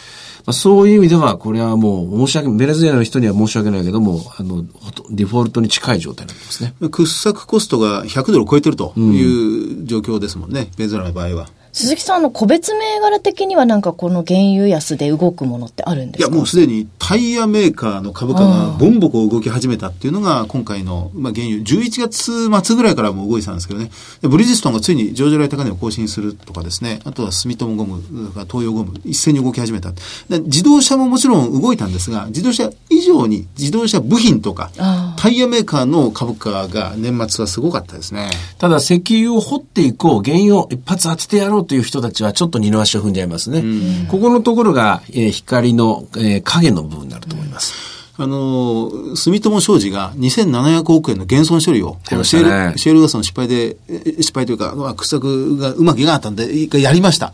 [0.48, 4.64] あ、そういう意味では、これはもう申し訳、ベネズエラの人には申し訳ないけども、あの、
[5.10, 6.74] デフォルトに近い状態なってますね。
[6.92, 11.50] 掘削コストが100ドルを超えてるという状況ですもんね、ベネズエラの場合は。
[11.74, 23.92] 鈴木さん、あの、個別銘柄的にはなんかこの原油安で動くものってあるんでいや、すかもうすでにタイヤメーカーの株価がボンボコ動き始めたっていうのが今回の、まあ、原油、11月末ぐらいからもう動いてたんですけどね。
[24.22, 27.00] でブリヂストンがついに上場来高値を更新するとかですね。
[27.06, 28.02] あとは住友ゴム、
[28.48, 29.92] 東洋ゴム、一斉に動き始めた。
[30.30, 38.30] で自動車ももちろん動いたんですが、自動車以上に自動車部品とかあ、タイヤメーカーの株価が年末はすごかったですね。
[38.58, 43.64] ただ、石油を掘っていこう、原油を一発当ててやろうという人たちはちょっと二の足を踏んじゃいますね。
[44.10, 47.74] ここのところが、えー光の、えー影の部分になると思います。
[48.18, 57.34] あの、住友商事が2700億円の減損処理を、ねシェール、シェールガスの失敗で、え失敗というか、まあ、掘削がうまくいかなかったんで、一回やりました。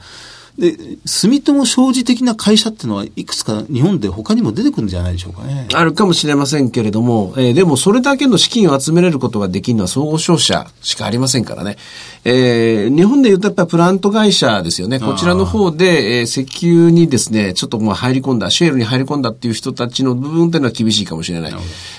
[0.57, 5.67] で、住友商事的な会社っていうのはいくつか日本で他にも出てくるんじゃないでしょうかね。
[5.71, 11.77] あるかもしれませんけれども、えーでもそれだけの資金を集めれることができるのは総合商社しかありませんからね。
[12.23, 14.99] えー日本で言うとやっぱりプラント会社ですよね。
[14.99, 21.53] こちらの方で、えー石油にですね、ちょっともう入り込んだ、シェールに入り込んだっていう人たちの部分っていうのは厳しいかもしれない。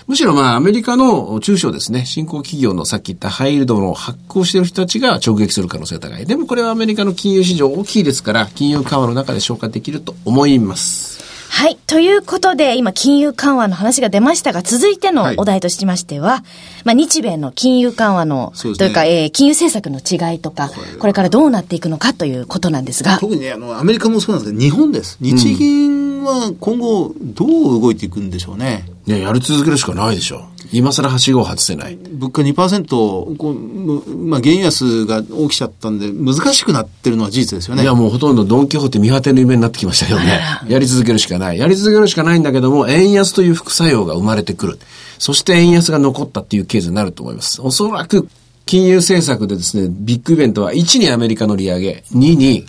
[0.06, 6.26] むしろまあアメリカの中小ですね、新興企業のさっき言ったハイールドの発行している人たちが直撃する可能性が高い。
[6.26, 11.18] でもこれはアメリカの金融市場大きいですから、金融緩和の中で消化できると思います。
[11.48, 11.76] はい。
[11.86, 16.44] ということで、今、金融緩和の話が出ましたが、続いてのはいお題としましては、
[16.84, 25.16] まあ、日米の金融緩和の、ねというか、えー金融政策の違いとか、これからどうなっていくのかということなんですが、特にね、あの、アメリカもそうなんですけど、日本です。
[25.20, 28.84] 日銀は今後どう動いていくんでしょうね。
[29.06, 30.57] ね、やり続けるしかないでしょう。
[30.72, 31.96] 今更はしごを外せない。
[31.96, 37.82] 物価2%、こうむまあ、原油安が起きちゃったんで、難しくなってるのは事実ですよね。
[37.82, 40.40] いや、もうほとんどドン・キホーテ見果ての夢になってきましたよね。
[40.68, 41.58] やり続けるしかない。
[41.58, 44.78] やり続けるしかないんだけども、円安という副作用が生まれてくる。
[45.18, 47.60] そして円安が残ったっていうケースになると思います。
[47.62, 48.28] おそらく、
[48.66, 52.66] 金融政策でですね、ビッグイベントは1にアメリカの利上げ、2に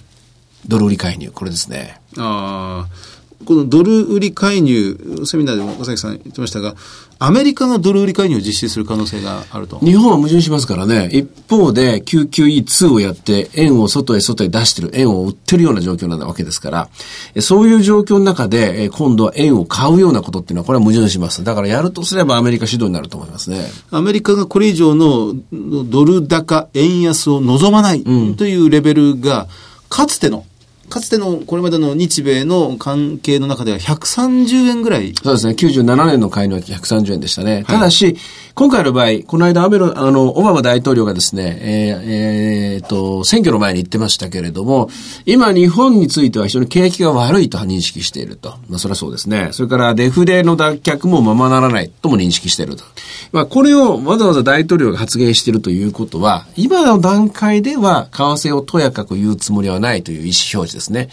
[0.66, 1.30] ドル売り介入。
[1.32, 2.00] これですね。
[2.18, 3.09] ああ
[3.46, 6.76] このドル売り介入、セミナーでも岡崎さん言ってましたが、
[7.20, 9.80] アメリカがドル売り介入を実施する可能性があると。
[9.80, 11.10] 日本は矛盾しますからね。
[11.12, 16.90] 一方で QQE2 をやって円を外へ外へ出してる、円を売ってるような状況なわけですから、
[17.34, 21.44] えそういう状況の中で、え今度は円を買うようなことっていうのは、これは矛盾します。
[21.44, 23.70] だからやるとすればアメリカ主導になると思いますね。
[23.92, 28.04] アメリカがこれ以上のドル高、円安を望まない
[28.38, 29.48] というレベルが、
[29.90, 30.46] かつての、
[30.90, 35.14] かつてのこれまでの日米の関係の中では130円ぐらい。
[35.16, 35.54] そうですね。
[35.54, 37.64] 97年の介入は130円でしたね。
[37.68, 38.18] ただし、
[38.60, 44.90] 今回の場合、この間アメロ、あの、オバマ大統領がですね、えーえーと、選挙の前に言ってましたけれども、
[45.26, 48.58] 今日本については非常に景気が悪いと認識していると。
[48.68, 49.52] まあ、それはそうですね。
[49.54, 52.84] それからデフレの脱却もままならないとも認識していると。
[53.32, 61.08] まあ、これをわざわざ大統領が発言しているということは、今の段階では為替をとやかく言うつもりはないという意思表示ですね。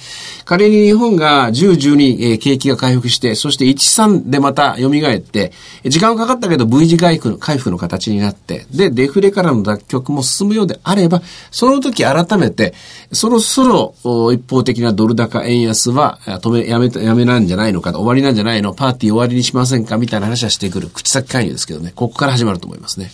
[0.47, 5.53] 仮に日本が10、12、えー景気が回復して、そして1、3でまた蘇って、
[5.85, 12.75] 時間はかかったけど V 字回復回復の形になって、で、デフレからの脱却も進むようであれば、その時改めて、
[13.13, 23.11] そろそろ一方的なドル高円安は止め、やめ、やめなんじゃないのか、終わりなんじゃないの、パーティー終わりにしませんかみたいな話はしてくる口先介入ですけどね、ここから始まると思いますね。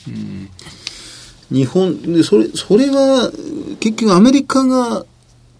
[1.50, 3.30] 日本、それ、それは、
[3.78, 5.04] 結局アメリカが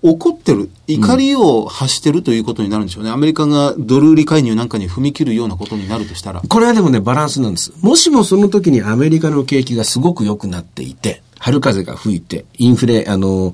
[0.03, 3.11] 怒ってる、怒りを発してるということになるんでしょうね。
[3.11, 6.41] アメリカがドル売り介入なんかに踏み切るようなことになるとしたら。
[6.41, 7.73] これはでもね、バランスなんです。
[7.81, 13.53] もしもその時にアメリカの景気がすごく良くなっていて、春風が吹いて、インフレ、あの、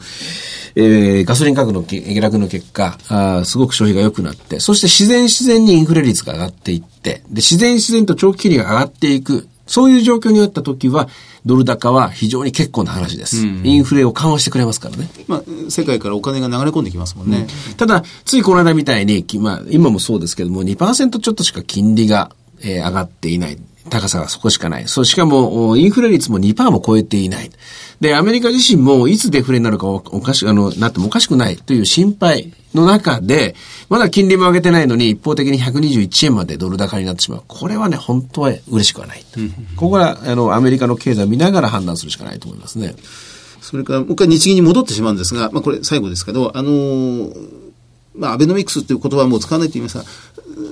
[0.75, 11.09] えー、ガソリン価格の下落の結果あ、すごく消費が良くなって、そして自然自然にインフレ率が上がっていって、で、自然自然と長期金利が上がっていく、そういう状況になった時は、
[11.47, 13.47] ドル高は非常に結構な話です。
[13.47, 15.09] インフレを緩和してくれますからね。
[15.29, 17.47] まあ、世界からお金が流れ込んできますもんね。
[17.69, 23.59] うん、ただ、ついこの間みたいに、まあ、今もそうですけども、2%ちょっとしか金利が、えー、上がっていない。
[23.89, 24.89] 高さがそこしかない。
[24.89, 27.51] そう、しかも、インフレ率も2%も超えていない。
[28.01, 33.55] で、アメリカ自身もいつデフレになるかおかしく、あの、なってもおかしくないという心配の中で、
[33.89, 37.43] まだ金利も上げてないのに一方的に121円までドル高になってしまう。
[37.47, 39.25] これはね、本当は嬉しくはない。
[39.77, 42.95] ここは、あの、アメリカの経済を見ながら判断するしかないと思いますね。
[43.61, 47.69] それから、もう一回日銀に戻ってしまうんですが、まあこれ最後ですけど、あのー
[48.19, 50.05] まあ、アベノミクスという言葉はもう使わないと言いますが、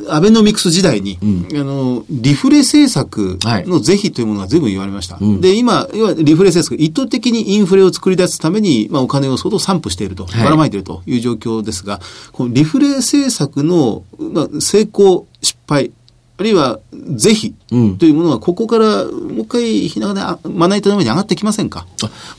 [0.09, 5.17] アベノミクス時代に、うん、あの、リフレ政策の是非というものが全部言われました。
[5.17, 15.93] はい、で、今、要はリフレ政策、意図的にインフレを作り出すために、まあ、お金を相当散布していると、ばらまいているという状況ですが、はい、このリフレ政策の、まあ、成功、失敗、
[16.39, 17.55] あるいは、是非
[17.99, 21.87] というものは、ここからもう一回、ひながら、まな板の上に上がってきませんか？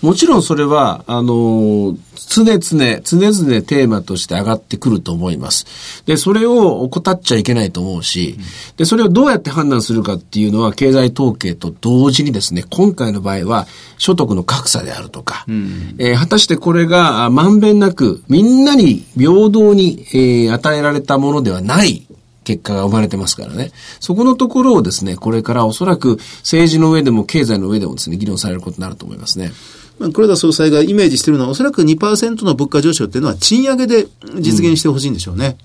[0.02, 1.98] もちろんそれは、あの、
[2.30, 6.04] 常々、常々テーマとして上がってくると思います。
[6.06, 8.38] で、それを怠っちゃいけないと思うし、
[8.76, 13.68] で、それをどうやって判断するかっていうのは、経済統計と同時にですね、今回の場合は、
[13.98, 22.07] 所得の格差であるとか、うん、えー、果たしてこれがまんべんなく、みんなに平等に、えー、与えられたものではない
[22.48, 23.72] 結果が生まれてますからね。
[24.00, 29.52] そこのところをですね、これからおそらく政治の上でも経済の上でもですね、議論されることになると思いますね。
[30.00, 34.08] まあ、黒田総裁がイメージしているのは、おそらく2%の物価上昇っていうのは賃上げで
[34.40, 35.58] 実現してほしいんでしょうね。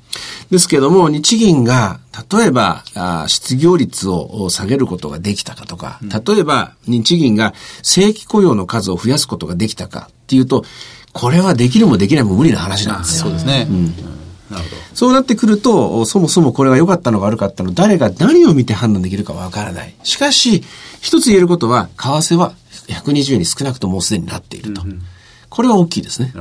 [0.51, 2.01] うん、ですけども、日銀が、
[2.33, 10.65] 例えばあ、失業率を下げることができたかとか、例えば、日銀が正規雇用の数を増やすことができたかっていうと、
[11.13, 13.25] これはできるもできないも無理な話なんですよ。
[13.27, 13.69] そうですね。
[13.71, 14.22] うん
[14.95, 19.95] そうなってくると、そもそもこれが良かったのか悪かったの、誰が何を見て判断できるかわからない。
[20.03, 20.63] しかし、
[21.01, 22.55] 一つ言えることは、為替は
[22.89, 24.83] 120円に少なくともうすでになっていると。
[24.83, 25.03] うんうん、
[25.49, 26.33] これは大きいですね。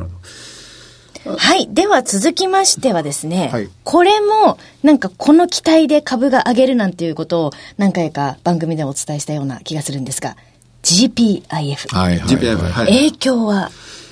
[1.24, 1.68] はい。
[1.72, 10.36] では続きましてはですね、はい、これもなんかこの期待で株が上げるなんていうことを何回か番組でお伝えしたような気がするんですが、
[10.84, 11.43] GPIF。
[11.53, 12.88] はいはい、はい、GPIF、はい。
[12.88, 13.70] 影響は？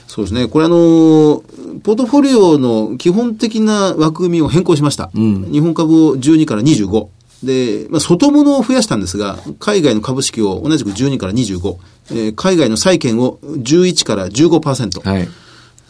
[0.09, 0.47] そうですね。
[0.47, 1.43] これあの、
[1.83, 5.11] ポートフォリオの基本的な枠組みを変更しました。
[5.13, 7.07] うん、日本株を12から25。
[7.43, 11.77] で、まあ、外物を増やしたんですが、海外の株式を同じく12から25、
[12.09, 15.07] えー、海外の債券を11から15%。
[15.07, 15.29] はい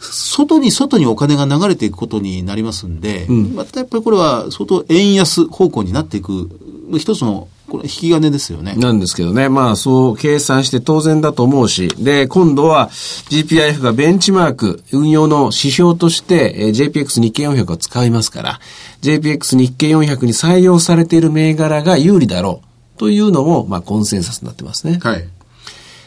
[0.02, 6.48] 外に外にお金が流れていくことになりますんで、うん、またやっぱりこれは相当円安方向になっていく、
[6.96, 8.74] 一つのこれ引き金ですよね。
[8.74, 9.48] なんですけどね。
[9.48, 11.88] まあそう計算して当然だと思うし。
[11.98, 12.90] で、今度は
[13.30, 18.60] GPIF がベンチマーク、運用の指標として、えー、JPX 日経400を使いますから、
[19.02, 22.60] JPX 日経400に採用されている銘柄が有利だろ
[22.96, 24.98] うというのも、まあコンセンサスになってますね。
[25.00, 25.28] はい。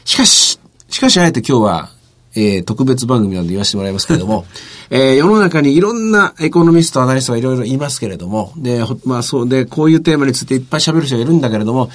[0.03, 0.59] しかし、
[0.89, 1.89] しかしあえて今日は
[2.35, 4.45] えー、特別番組なんで言わせてもらいますけれども、
[4.89, 11.89] えー、世の中にいろんなエコノミスト、アナリストがいろいろいますけれども、で、まあそうで、こういうテーマについていっぱい喋る人がいるんだけれども、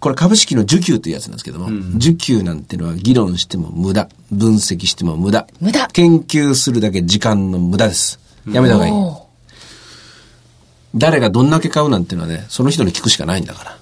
[0.00, 5.46] これ株式の受給というやつなんですけども、うん、受給なんていうのは議論しても無駄、分析しても無駄。
[5.60, 5.88] 無駄。
[5.88, 8.20] 研究するだけ時間の無駄です。
[8.50, 9.28] やめた方がいい。
[10.94, 13.78] 誰がどんだけ買うなんていうのはね、その人に聞くしかないんだから。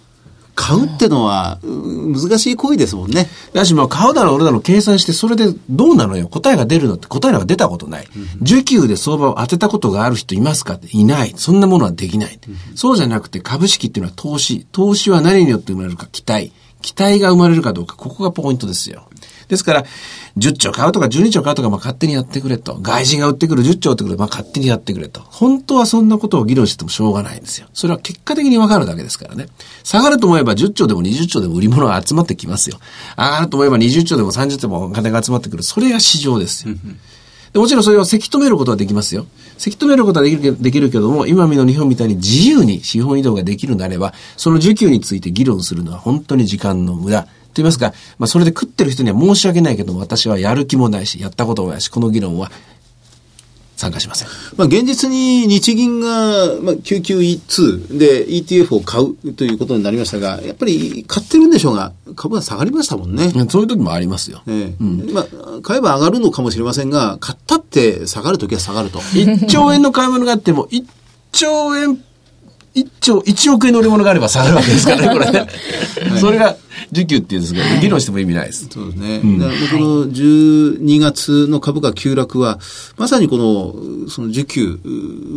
[0.57, 3.29] 買うってのは、難しい行為ですもんね。
[3.53, 6.29] だし、まあ、買うだろう、俺だろう、計算して、それでどうなのよ。
[6.29, 8.09] 答えが出るのって、答えなんか出たことない。
[8.41, 11.35] 受給で相場を当てたことがある人いますかっていない。
[11.37, 12.41] そんなものはできない。
[12.75, 14.67] そうじゃなくて、株式っていうのは投資。
[14.73, 16.53] 投資は何によって生まれるか、期待。
[16.81, 19.09] 期待が生まれるかどうか、ここがポイントですよ。
[19.49, 19.85] ですから、
[20.37, 22.79] 10兆買うとか12兆買うとか、まあ、勝手にやってくれと。
[22.81, 25.21] 外人が売ってくる10兆ってくる、まあ、勝手にやってくれと。
[25.21, 27.69] 本当はそんなことを議論してもしょうがないんですよ。
[27.73, 29.47] それは結果的にわかるだけですからね。
[29.85, 32.79] 下がると思えば10兆でも20兆でも売り物が集まってきますよ。
[33.17, 35.63] 上がると思えば20兆でも30兆でもお金が集まってくる。
[35.63, 36.75] それが市場ですよ。
[37.53, 39.27] でもちろんそれをせき止めることはできますよ。
[39.57, 47.27] せき止めることはできるできるけども、今見の日本みたいに自由に資本移動ができるのであれば、その需給について議論するのは本当に時間の無駄。
[47.57, 52.51] と言いますか、まあ、それで食ってる人には申し訳ないけども、私はやる気もないし、やったこともないし、この議論は、
[53.77, 54.29] 参加しません。
[54.57, 56.09] まあ、現実に日銀が、
[56.63, 63.31] まあ、QQE2 で ETF を買うということになりましたが、やっぱり買ってるんでしょうが、株が下がりましたもんね。
[63.51, 64.43] そういう時もありますよ。
[64.47, 65.27] ええまあ、
[65.63, 68.99] 買えば上がるのかもしれませんが、買ったって下がるときは下がると。
[68.99, 70.85] 1兆円の買い物があっても、1
[71.33, 72.03] 兆円、
[72.77, 75.47] 1兆、1億円の売り物があれば下がるわけですからね、 これね。
[76.21, 76.57] それが
[76.93, 78.69] 需給っていうんですけど、議論しても意味ないです。
[78.71, 79.21] そうですね。
[79.39, 82.61] だからこの12月の株価急落は、
[82.99, 84.79] まさにこの、その需給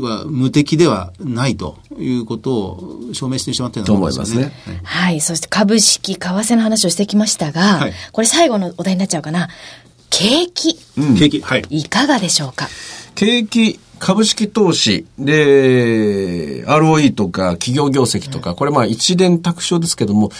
[0.01, 4.51] は無敵ではないということを証明してしまったようなものですよね。
[4.65, 5.21] と思いはい。
[5.21, 9.47] そして株式、為替の話をしてきましたが、はいこれ最後のお題になっちゃうかな。
[10.09, 10.75] 景気、
[11.17, 11.41] 景気。
[11.41, 11.63] はい。
[11.69, 12.67] いかがでしょうか？
[13.15, 20.31] 景気、株式投資、で、ROE とか企業業績とか、これまあ一連卓上ですけども、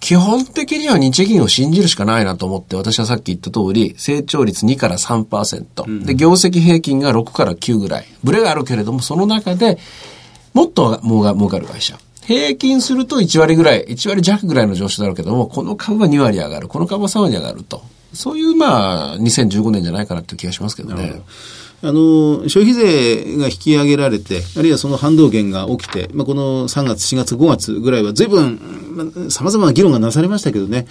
[0.00, 8.06] 基本的には日銀を信じるしかないなと思って、私はさっき言った通り、成長率2から3%、で、業績平均が6から9ぐらい。
[8.24, 9.78] ブレがあるけれども、その中で、
[10.54, 11.98] もっと儲が儲かる会社。
[12.22, 17.82] 平均すると1割ぐらい、1割弱ぐらいの上昇だろうけども、この株は2割上がる、この株は3割上がると。
[18.12, 21.22] そういう、まあ、2015年じゃないかなっていう気がしますけどね。
[21.84, 28.60] あの、消費税が引き上げられて、あるいはその反動減が起きて、まあ、この3月、4月、5月ぐらいは随分、
[28.94, 30.86] まあ、様々な議論がなされましたけどね、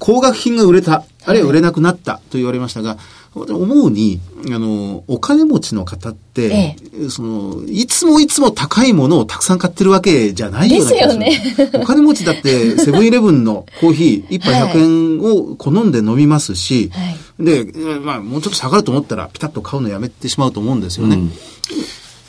[0.00, 2.98] 高額品が売れた、あるいは売れなくなったと言われましたが、
[3.34, 6.76] 思うに、あの、お金持ちの方って、
[7.10, 11.20] その、いつもいつも高いものをたくさん買ってるわけじゃないような気がする。
[11.20, 17.64] ですよお金持ちだって、セブンイレブンのコーヒー、一杯100円を好んで飲みますし、はいで、
[18.00, 21.18] まあ、もうちょっと下がると思ったら、ピタッと買うのやめてしまうと思うんですよね。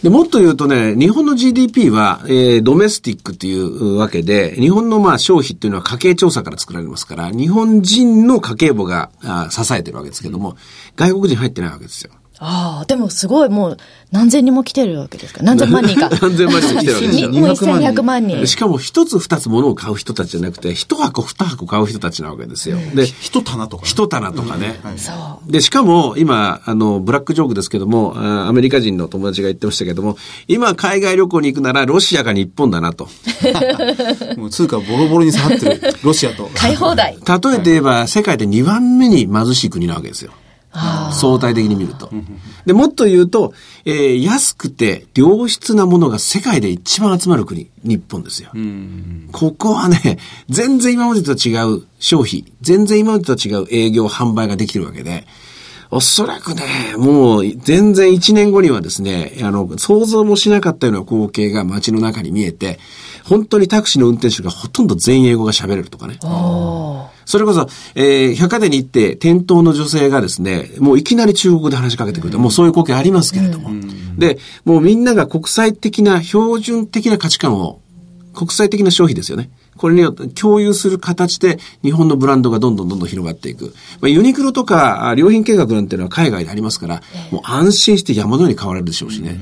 [0.06, 10.58] で、もっと言うとね、日本の GDP は、えー、ドメスティックというわけで、日本のまあ消費っていうのは家計調査から作られますから、日本人の家計簿があ支えてるわけですけども、
[10.96, 12.12] 外国人入ってないわけですよ。
[12.40, 13.78] ああ、でもすごいもう
[14.12, 15.42] 何千人も来てるわけですか？
[15.44, 16.10] 何千万人か。
[16.22, 17.30] 何千万人来てるわけですよ。
[17.30, 18.46] にもう1200万人。
[18.48, 22.78] しかも一つ二つ物を買う人たちじゃなくて、一箱二箱買う人たちなわけですよ。
[22.94, 23.90] で、一棚とか、ね。
[23.90, 24.80] 一棚とかね。
[24.98, 25.12] そ
[25.48, 25.52] う。
[25.52, 30.18] で、しかも、今、あの、ブラックジョークですけども、あアメリカ人の友達が言ってましたけども、
[30.48, 33.08] 今、海外旅行に行くなら、ロシアか日本だなと。
[34.38, 36.50] もう通貨ボロボロに下がってる、ロシアと。
[36.54, 37.18] 買い放題。
[37.26, 40.32] 例えて言えば、世界で2番目に貧しい国なわけですよ。
[41.14, 42.10] 相対的に見ると。
[42.66, 43.54] で、もっと言うと、
[43.86, 48.50] えー安くて良質なものが世界で一番集まる国、日本ですよ。
[49.32, 50.18] ここはね、
[50.50, 55.26] 全然今までと違う消費、全然今までと違う営業、販売ができてるわけで、
[55.92, 56.64] おそらくね、
[56.98, 62.80] もう全然1年後にはですね、あの、想像もしなかったような光景が街の中に見えて、
[63.24, 66.18] 本当にタクシーの運転手がほとんど全員英語が喋れるとかね。
[67.26, 73.72] それこそ、えー百貨店に行って、店頭の女性がですね、もういきなり中国語で話しかけてくると、もうそういう光景ありますけれども。
[74.18, 77.80] で、もうみんなが国際的な、標準的な価値観を、
[78.34, 79.50] 国際的な消費ですよね。
[79.78, 83.74] これによって共有する形で日本のブランドがどんどんどんどん広がっていく。
[84.00, 87.02] まあ、ユニクロとかあ良品計画なんていうのは海外でありますから、
[87.32, 89.40] もう安心して山のように買われるでしょうしね。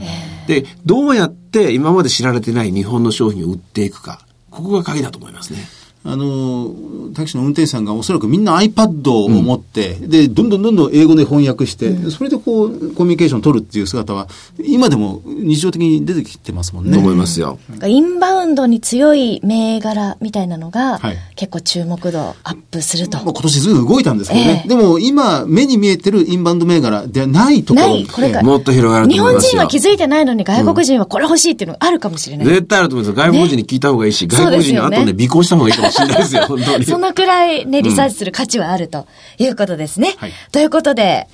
[0.47, 4.25] で、どうやって今まで知られてない日本の商品を売っていくか。
[4.49, 5.67] ここが鍵だと思いますね。
[6.05, 6.75] あの、
[7.13, 14.27] タクシーの運転手さんがおそらくみんな iPad を持って、で、どんどんどんどん英語で翻訳して、それでこう、コミュニケーションを取るっていう姿は、
[14.59, 16.93] 今でも日常的に出てきてますもんね。
[16.93, 17.57] と思いますよ。
[17.85, 23.17] インバウンドに強い銘柄みたいなのが、はい結構注目度アップすると。
[23.17, 24.61] まあ、今年ずいぶん動いたんですけどね。
[24.63, 29.61] ええでも今、目に見えてるインバウンド銘柄ではないところないこれがもっと広がると日思いますよ。
[29.61, 32.47] 本人は気づいてないのに外国人はこれ欲しいっていうのがあるかもしれない。
[32.47, 33.23] 絶対あると思いますよ。
[33.25, 36.85] 外国人に聞いた方がいいし、ね外国人に後で尾行した方がいいかもしれないですよ、本当に。
[36.85, 40.15] そのくらいね、リサーチする価値はあるということですね。
[40.17, 41.27] はいということで、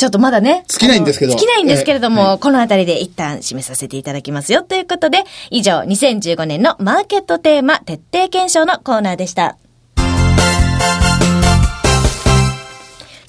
[0.00, 0.64] ちょっとまだね。
[0.66, 4.62] 尽きないんですけど尽きないんですけれども、ええはこのあたりで一旦締めさせていただきますよ。
[4.62, 9.58] ということで、以上、2015年のマーケットテーマ徹底検証のコーナーでした。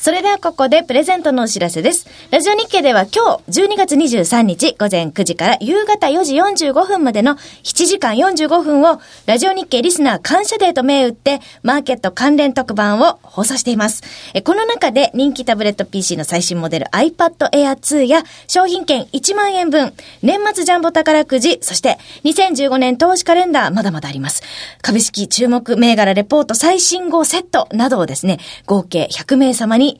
[0.01, 2.07] それではここでプレゼントのお知らせです。
[2.31, 14.01] ラジオ日経では今日12月23日午前9時から夕方4時45分までの7時間45分をラジオ日経リスナー感謝デーと銘打ってマーケット関連特番を放送しています。
[14.43, 19.93] この中で人気タブレット PC の最新モデル iPad Air 2や商品券1万円分、
[20.23, 24.41] 年末ジャンボ宝くじ、そして2015年投資カレンダーまだまだあります。
[24.81, 29.90] 株式注目銘柄レポート最新号セットなどをですね、合計100名様に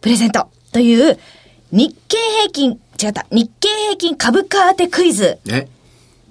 [0.00, 1.18] プレゼントという
[1.70, 5.68] 日経平均、違った、日経平均株価当てクイズね。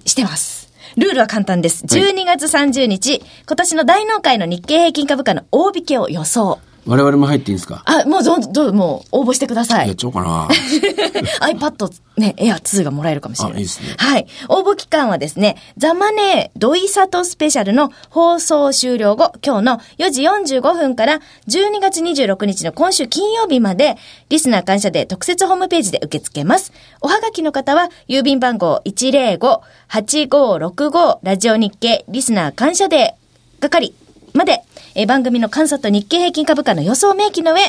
[0.04, 0.72] してます。
[0.96, 1.84] ルールは簡単です。
[1.84, 6.58] 12月30日、今年の大納会の日経平均株価の大引けを予想。
[6.88, 7.82] 我々も入っていいんですか？
[7.84, 9.96] あ、もうどんどん、もう応募してくださいやっ。
[9.96, 10.48] ちゃおうかな。
[11.46, 13.56] iPad ね、Air 2がもらえるかもしれない。
[13.56, 14.26] あいいですねはい。
[14.48, 20.22] 応募期間はですね、ザマネードイサトスペシャルの放送終了後、今日の4時
[20.56, 23.96] 45分から12月26日の今週金曜日まで、
[24.30, 26.72] リスナー感謝で特設ホームページで受け付けます。
[27.00, 33.94] おはがきの方は、郵便番号105-8565ラジオ日経リスナー感謝デー係
[34.34, 34.62] まで、
[34.98, 37.60] えー番組の監査と日経平均株価の予想明記の上、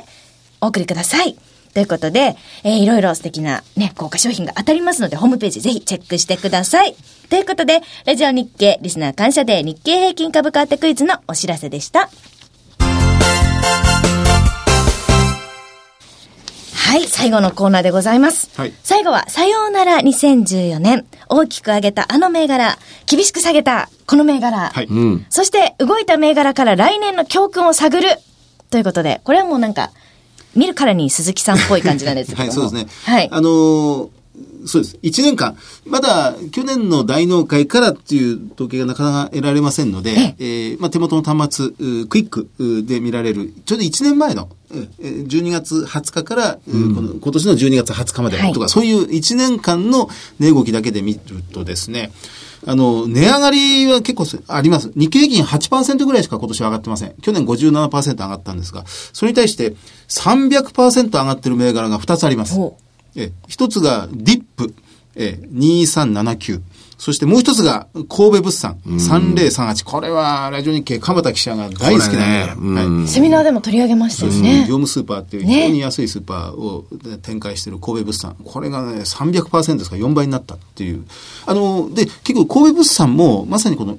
[0.61, 1.37] お送りください。
[1.75, 6.95] ということで、えーいろいろ素敵なね、豪華商品が当たりますので、ホームページぜひチェックしてください。
[7.29, 12.09] ということで、ラジオ日経リスナー感謝で日経平均株価当てクイズのお知らせでした。
[16.73, 18.49] はい、最後のコーナーでございます。
[18.55, 21.05] はい最後は、さようなら2014年。
[21.27, 24.71] 大きく上げたあの銘柄、厳しく下げたこの銘柄。
[24.71, 25.25] はいうん。
[25.29, 28.07] そして、動いた銘柄から来年の教訓を探る。
[28.71, 29.91] ということで、これはもうなんか、
[30.55, 32.45] 見るからに鈴木さんっぽい感じなんですけども。
[32.49, 32.87] はい、そうですね。
[33.03, 33.29] はい。
[33.31, 34.09] あのー
[34.65, 34.97] そうです。
[35.03, 41.65] 1年間、まだ去年の大納会からっていう統計がなかなか得られませんので、えーまあ、手元の端末、
[42.01, 51.19] うクイックうで見られる、ちょうど1年前の、えー12月20日から、うこの今年の12月20日まではいとか、そういう1年間の値動きだけで見る
[51.51, 52.11] とですね、
[52.65, 54.91] あの、値上がりは結構すあります。
[54.95, 57.13] 日経平均8%ぐらいしか今年は上がってません。
[57.21, 59.75] 去年57%上がったんですが、それに対して
[60.07, 62.59] 300%上がってる銘柄が2つあります。
[62.59, 62.77] お
[63.15, 64.73] え一つがディップ、
[65.15, 66.61] え2379。
[66.99, 68.77] そしてもう一つが神戸物産。
[68.85, 69.85] 3038。
[69.85, 73.07] これはラジオ日経鎌田記者が大好きなねうんはい。
[73.07, 74.63] セミナーでも取り上げましたよ業ね。
[74.65, 76.85] 務スーパーっていう非常に安いスーパーを
[77.21, 78.35] 展開している神戸物産。
[78.43, 79.95] これがね、300%ですか？
[79.95, 81.05] ら4倍になったっていう。
[81.45, 83.97] あの、で、結構神戸物産もまさにこの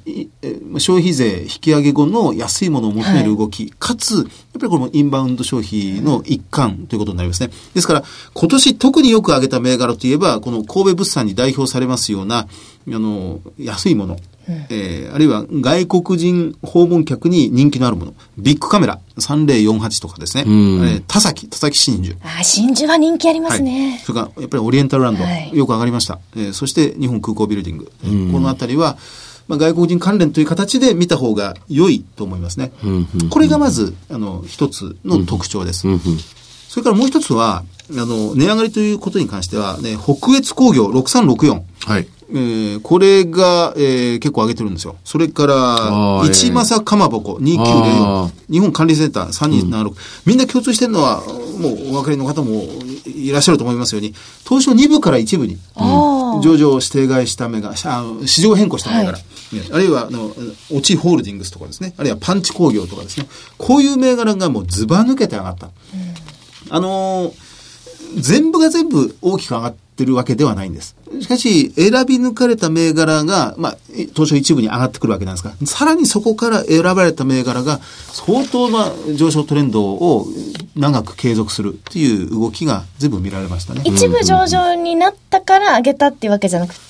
[0.79, 4.25] 消費税引き上げ後の安いものを求める動き、かつ、やっ
[4.61, 7.51] ぱりこれもインバウンド消費の一環ということになりますね。
[7.73, 12.47] ですから、今年特によく上げた銘柄といえば、この神戸物産に代表されますような、
[12.89, 14.17] あの、安いもの。
[14.69, 18.15] えーあるいは外国人訪問客に人気のあるもの。
[18.39, 20.45] ビッグカメラ3048とかですね。
[20.47, 22.17] えー田崎、田崎真珠。
[22.23, 24.01] あー、真珠は人気ありますはいね。
[24.05, 26.19] それから、やっぱりオリエンタルランド、はいよく上がりました。
[26.37, 27.85] えーそして、日本空港ビルディング。
[28.33, 28.97] このあたりは、
[29.47, 32.73] まあ、外国人関連という形で見た方が良いと思いますね。
[33.31, 35.87] これがまず、あの、一つの特徴です。
[36.69, 41.63] それからもう一つは、あの、値上がりということに関しては、ね、北越工業6364。
[41.87, 42.07] はい。
[42.33, 44.97] えーこれが、えー結構上げてるんですよ。
[45.05, 48.31] それから一正かまぼこあ2904ー。
[48.51, 49.95] 日本管理センター3276。
[50.27, 51.21] みんな共通してるのは、
[51.59, 52.65] もうお分かりの方も
[53.07, 54.15] いらっしゃると思いますように、
[54.49, 55.59] 東証2部から1部に、
[56.43, 59.23] 上場指定買いした銘柄、あの市場変更した銘柄、はね
[59.73, 60.33] あるいは、あの、
[60.73, 63.29] オチホールディングスとかですね、あるいはパンチ工業とかですね、
[63.59, 65.71] こういう銘柄がもうズバ抜けて上がった。
[66.71, 67.33] あのー
[68.17, 70.97] 全部が全部大きく上がってるわけではないんです。
[71.21, 73.77] しかし、選び抜かれた銘柄が、まあ、
[74.15, 77.81] 当初一部に上がってくるわけなんですが、さらにそこから選ばれた銘柄が
[78.13, 80.27] 相当な上昇トレンドを
[80.77, 83.83] 長く継続するっていう動きが全部見られましたね。
[83.85, 86.81] 一部上場になったから上げたっていうわけじゃなくて、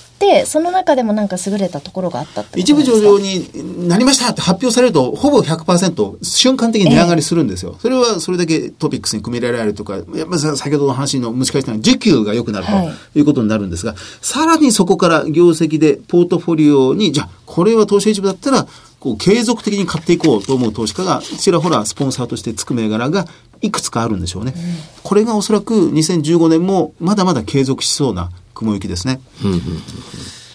[0.45, 7.77] その中でもなんか優れたところがあったっ一部上場になりましたって発表されると、ほぼ100%瞬間的に値上がりするんですよ。
[7.81, 18.67] それはそれだけトピックスに組み入れられるとか、やっぱ先ほどの話の蒸し返したのは需給が良くなるはいということになるんですが、さらにそこから業績でポートフォリオに、じゃあこれは東証一部だったら、
[18.99, 23.25] こう継続的に買っていこうと思う投資家がちらほらスポンサーとしてつく銘柄が
[23.63, 24.55] いくつかあるんでしょうね。
[25.03, 28.31] これがおそらく2015年もまだまだ継続しそうな
[28.61, 29.21] 雲行きですね。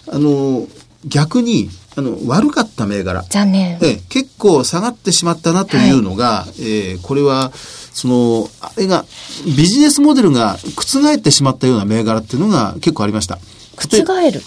[0.08, 0.66] あの、
[1.04, 3.22] 逆に、あの、悪かった銘柄。
[3.28, 3.78] 残念。
[3.82, 9.04] ええ、結構下がってしまったなというのが、えーこれは、その、あれが、
[9.44, 13.38] ビジネスモデルが覆ってしまったような銘柄っていうのが結構ありました。
[13.76, 14.42] 覆る。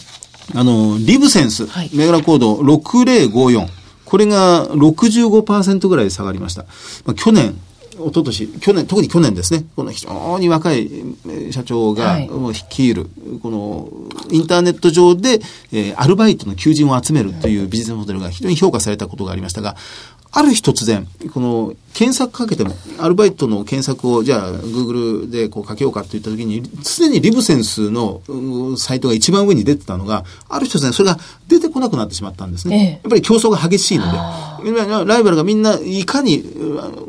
[0.56, 3.68] あの、リブセンス、はい銘柄コード6054。
[4.06, 6.64] これが65%ぐらい下がりました。
[7.06, 7.60] まあ、去年、
[8.00, 10.88] 一昨年去年、特に去年ですね、この非常に若い
[11.28, 12.18] えー社長が
[12.52, 13.10] 率いる、
[13.42, 13.90] この
[14.32, 15.42] インターネット上で、
[15.72, 19.76] えーアルバイトの求人を集めるというビジネスモデルが非常に評価されたことがありましたが、
[20.32, 32.76] ある日突然、この検索かけても、アルバイトの検索をじゃあ Google でこうかけようかって言った時に、常にリブセンスのうんサイトが一番上に出てたのが、ある日突然それが出てこなくなってしまったんですね。
[32.78, 32.92] ええ。
[32.92, 34.49] やっぱり競争が激しいので、今
[35.06, 36.44] ライバルがみんないかに、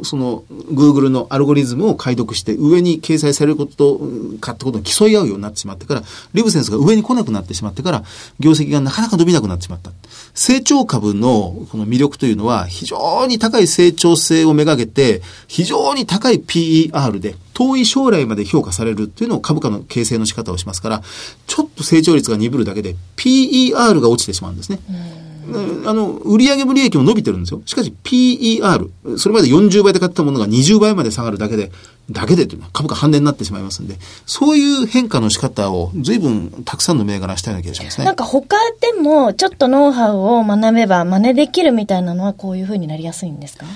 [0.03, 4.01] その Google のアルゴリズムを解読して上に掲載されること
[4.41, 6.03] かってことに競い合うようになってしまってから、
[6.35, 8.05] リブセンスが上に来なくなってしまってから、
[8.39, 9.91] 業績がなかなか伸びなくなってしまった。
[10.35, 21.03] 成長株のこの魅力というのは、非常に高い成長性をめがけて、非常に高い PER で、遠い将来まで評価されるっていうのを株価の形成の仕方をしますから、
[21.47, 24.81] ちょっと成長率が鈍るだけで PER が落ちてしまうんですね。
[25.86, 27.62] あの、売上も利益も伸びてるんですよ。
[27.66, 31.72] しかし PER、それまで40倍で買ったものが20倍まで下がるだけで、
[32.11, 38.05] だけでというのは株価半値になってしまいますんで、そういう変化の仕方を随分たくさんの銘柄したような気がしますね。
[38.05, 43.66] なんか他でもちょっとノウハウを学べば真似できるみたいなのはこういうふうになりやすいんですか？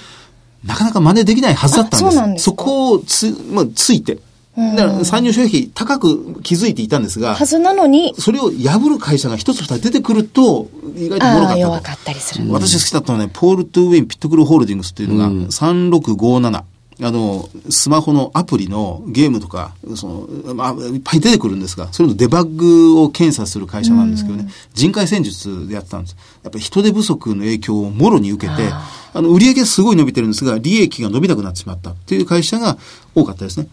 [0.64, 2.02] なかなか真似できないはずだったんです。
[2.02, 4.18] そうなんですそこをつ、まあ、ついて。
[4.56, 12.52] だから参入消費高く気づいていたんですが、はずなのに、それを破る会社が一つ二つ出てくると、意外と脆かった弱かったりする。
[12.52, 16.62] 私好きだったのはね、ポール・トゥーウェイン・ピットクルホールディングスっていうのが、3657。
[17.02, 26.16] あの、スマホのアプリのゲームとか、その、まあ、いっぱい出てくるんですが、そういうのデバッグを検査する会社なんですけどね、人海戦術でやってたんです。
[26.44, 32.78] やっぱり人手不足の影響をもろに受けて、あの、売上はすごい伸びてるんですが、利益が伸びなくなってしまったっていう会社が
[33.14, 33.66] 多かったですね。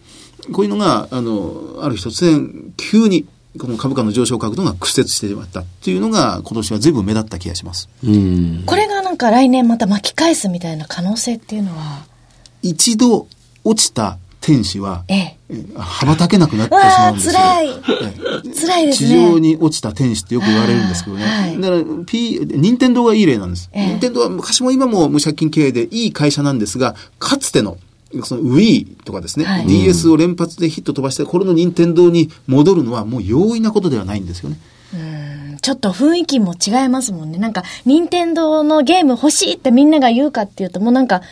[0.50, 3.26] こういうのが、あの、ある日突然、急に、
[3.58, 7.86] この株価の上昇角度が屈折してしまったっていうのが今年は随分目立った気がします。
[8.64, 12.06] これがなんか来年また巻き返すみたいな可能性っていうのは？
[12.62, 13.28] 一度
[13.62, 17.34] 落ちた天使は、ええ、羽ばたけなくなってしまうんですよ。
[17.34, 17.68] 辛い。
[17.76, 19.08] 辛いですね。
[19.08, 21.24] 地上に落ちた天使ってよく言われるんですけどね。
[21.24, 23.70] はい、だから、P、任天堂がいい例なんです。
[23.74, 27.76] 任天堂は昔も今も無借金経営でいい会社なんですが、かつての
[28.24, 34.58] その Wii とかですね、はい、DS を連発でヒット飛ばして、これの任天堂に戻るのはもう容易なことではないんですよね。
[34.94, 35.32] うん
[35.62, 37.38] ちょっと雰囲気も違いますもんね。
[37.38, 41.22] なんか、任天堂のゲーム欲しいってみんなが言うかっていうと、もうなんか、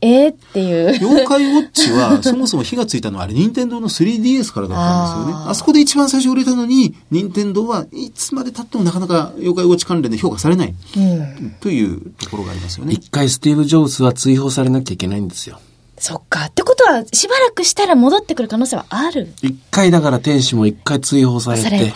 [0.00, 0.88] えー、っていう。
[0.90, 5.50] 妖怪ウォッチは、そもそも火がついたのはあれ、任天堂の 3DS からだったんですよね。
[5.50, 12.94] あそこで一番最初売れたのに、任天堂はいつまで経ってもなかなか妖怪ウォッチ関連で評価されない、うん、というところがありますよね。
[12.94, 15.60] 一回スティーブ・ジョブズは追放されなきゃいけないんですよ。
[16.00, 16.46] そっか。
[16.46, 19.32] ってことは、しばらくしたら戻ってくる可能性はある？
[19.42, 21.92] 一回だから天使も一回追放されて、されて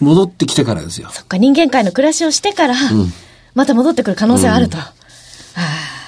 [0.00, 1.08] 戻ってきてからですよ。
[1.10, 3.12] そっか、人間界の暮らしをしてから、うん、
[3.54, 4.78] また戻ってくる可能性はあると。
[4.78, 4.80] う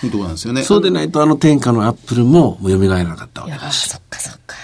[0.05, 0.63] ん、いうところなんですよね。
[0.63, 3.89] そうでないと、あの天下のアップルも蘇らなかったわけだし。
[3.89, 4.57] そっかそっか。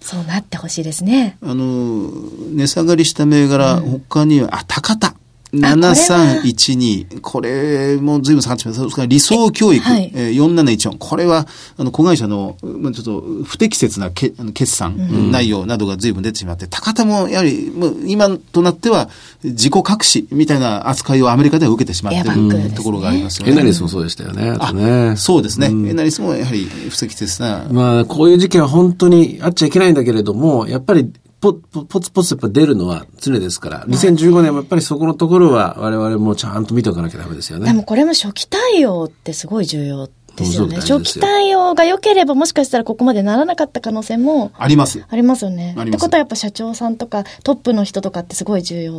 [0.00, 1.38] そうなってほしいですね。
[1.42, 2.10] あの、
[2.54, 5.14] 値下がりした銘柄、うん、他には、あ、高田。
[5.52, 7.20] 7312。
[7.20, 8.84] これも随分下がってしまいます。
[8.84, 10.96] それから理想教育、はい、えー、4714。
[10.98, 11.46] これは、
[11.76, 19.10] あの、子会社の、まあ、ちょっと不適切なけあの決算内容などが随分出てしまって、うん、高田もやはり、もう今となっては
[19.44, 23.52] 自己隠しみたいな扱いをアメリカでは受けてしまっているところがありますよね。
[23.52, 24.56] エナリスもそうでしたよね。
[24.58, 25.66] あねそうですね。
[25.66, 27.66] うん、エナリスもやはり不適切な。
[27.70, 31.12] まあ、こういう事件は本当にあっちゃいけないんだけれども、やっぱり
[31.42, 37.66] ぽ、ぽつぽつやっぱ出るのは常ですから、2015年もやっぱりそこのところは我々もちゃんと見ておかなきゃダメですよね。
[37.66, 40.04] でもこれも初期対応ってすごい重要
[40.36, 40.76] ですよね。
[40.76, 45.04] 初期対応が良ければもしかしたらここまでならなかった可能性もあります。
[45.08, 45.76] ありますよね。
[45.78, 48.92] ってことはやっぱ社長さんとかトップの人とかってすごい重要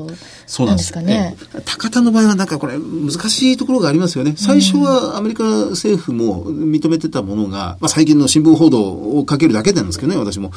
[0.66, 1.36] なんですかね。
[1.66, 4.36] 高田の場合はなんかこれ難しいところがありますよね。
[4.38, 10.52] 最初はアメリカ政府も認めてたものが、まあ最近の新聞報道をかけるだけなんですけどね、私も。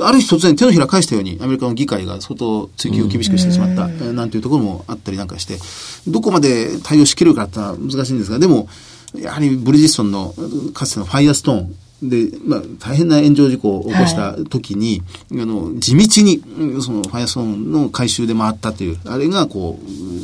[0.00, 5.58] ある日突然手のひら返したようにアメリカの議会が相当追及を厳しくしてしまった、なんていうところもあったりなんかして、
[6.06, 8.68] どこまで対応しきれるかってのは難しいんですが、でも、
[9.14, 10.34] やはりブリヂストンの
[10.74, 16.42] かつてのファイアストーンで、まあ、大変な炎上事故を起こした時に、はい、あの、地道に、
[16.82, 19.78] その、ファイアストーンの回収で回ったという、あれが、こ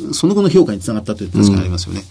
[0.09, 2.03] う、その後の評価につながったという確かにありますよね。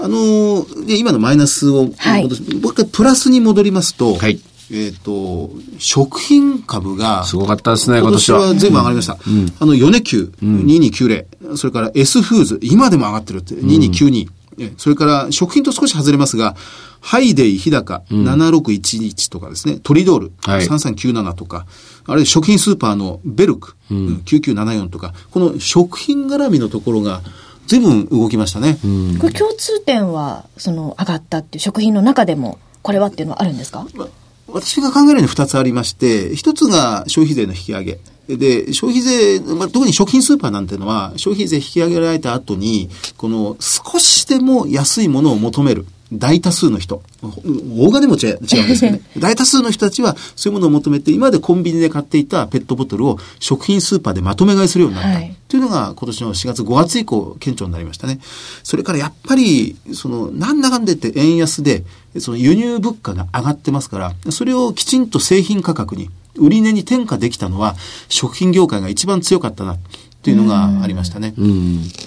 [0.00, 8.38] うん、あの、で、今のマイナスをはい、もう一回プラスに戻りますと、はい、えっ、ー、と、食品株が、すごかったですね、今年は。
[8.38, 9.18] 今年は全部上がりました。
[9.24, 14.28] うん、あの、米球、うん、2290、それから S フーズ、今でも上がってるって、2292。
[14.76, 16.56] それから食品と少し外れますが、
[17.00, 21.66] ハイデイ日高7611とかですね、トリドール3397とか、
[22.06, 27.22] あるいは食品スーパーのベルク、うん、9974とか、この食品絡みのところが、
[27.66, 28.78] 随分動きましたね。
[29.20, 34.06] これ共通点は、その上がったっていう食品の中でも、これはっていうのはあるんですか、ま
[34.46, 37.98] 私が考えるに二つありまして、一つが消費税の引き上げ。
[38.28, 45.86] で、消費税、まあ、特に食品スーパーなんてのは、消費税引き上げられた後に、この少しでも安いものを求める。
[46.18, 47.02] 大多数の人。
[47.22, 49.00] 大金持ちは違うんですけどね。
[49.18, 55.18] 大多数の人たちはそういうものを求めて、今までコンビニで買っていたペットボトルを食品スーパーでまとめ買いするようになった。
[55.18, 58.20] はい、というのが今年の4月5月以降顕著になりましたね。
[58.62, 61.84] それからやっぱり、その、なんだかんでって円安で、
[62.18, 67.76] その輸入物価が上がってますから、それをきちんと製品価格に売り値に転嫁できたのは
[68.08, 69.76] 食品業界が一番強かったな。
[70.24, 71.34] っていうのがありましたね。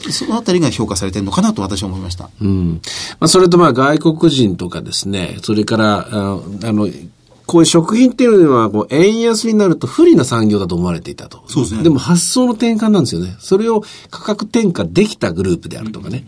[0.09, 2.31] そのあたりが評価されてるのかなと私は思いました。
[2.41, 2.81] うん。
[3.19, 6.89] まあ、それとまあ外国人とかですね、それから、ああの、
[7.45, 11.43] こういう食品っていうのは、こう、円安になると不利な産業だと思われていたと。
[11.47, 13.35] そうですねでも発想の転換なんですよね。
[13.37, 16.25] それを価格転嫁できたグループであるとかね。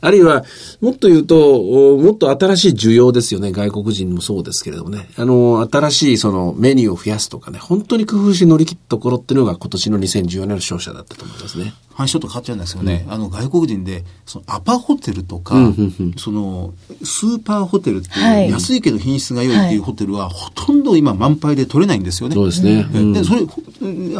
[0.00, 0.44] あるいは、
[0.80, 3.52] もっと言うと、もっと新しい需要ですよね。
[3.52, 5.08] 外国人もそうですけれどもね。
[5.16, 7.58] あの、新しいそのメニューを増やすとかね。
[7.58, 11.74] 本当に工夫し乗り切ったところっていうのが今年の2014年の勝者だったと思いますね。
[11.98, 13.04] 話ちょっと変わっちゃうんですよね。
[13.08, 15.56] あの、外国人で、そのアパホテルとか、
[16.16, 16.72] その、
[17.02, 22.36] スーパーホテルってはいいう安いけど品質が良いっていうホテルは、ほとんど今満杯で取れないんですよね。
[22.36, 22.88] そうですね。
[22.94, 23.48] うんで、それ、うん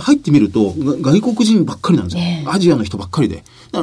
[0.00, 2.52] 入ってみると、が外国人ばっかりなんですよ。
[2.52, 3.44] アジアの人ばっかりで。
[3.72, 3.78] あ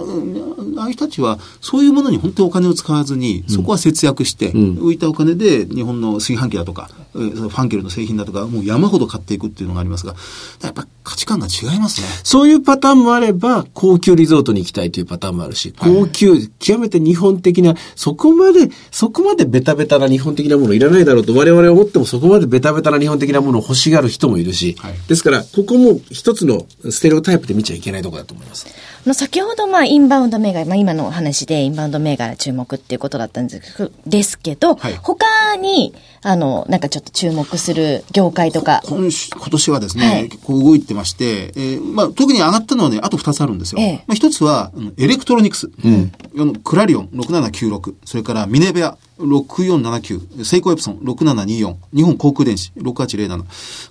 [0.84, 10.16] あいう人たちは、そういうものに本当にお金を使わずに、そこは節約して、浮いたお金で日本の炊飯器だとか、ファンケルの製品だとか、もう山ほど買っていくっていうのがありますが、
[10.64, 12.08] やっぱ価値観が違いますね。
[12.24, 24.94] そういうパターンもあれば、高級リゾートに行きたいというパターンもあるし、高級、極めて日本的な、そこまで、そこまでベタベタな日本的なものいらないだろうと我々は思ってもそこまでベタベタな日本的なものを欲しがる人もいるし、はい。
[25.08, 28.66] ですから、ここも一つのステレオタイプで見ちゃいけないところだと思います。
[29.06, 35.00] あの先ほど、まあ、インバウンド銘柄、まあ、今のお話でインバウンド銘柄注目っていうことだったんですけどですけど、はい。
[35.04, 40.30] 他に、あの、なんかちょっと注目する業界とか、今週今年はですね、はい。
[40.30, 43.75] 結構動いてまして、えーまあ、特に上がったのはね、あと2つあるんですよ。
[43.78, 45.70] ええまあ、1つは、うんエレクトロニクス。
[46.38, 47.96] あのクラリオン6796。
[48.06, 50.44] それからミネベア6479。
[50.44, 51.76] セイコーエプソン6724。
[51.94, 53.44] 日本航空電子6807。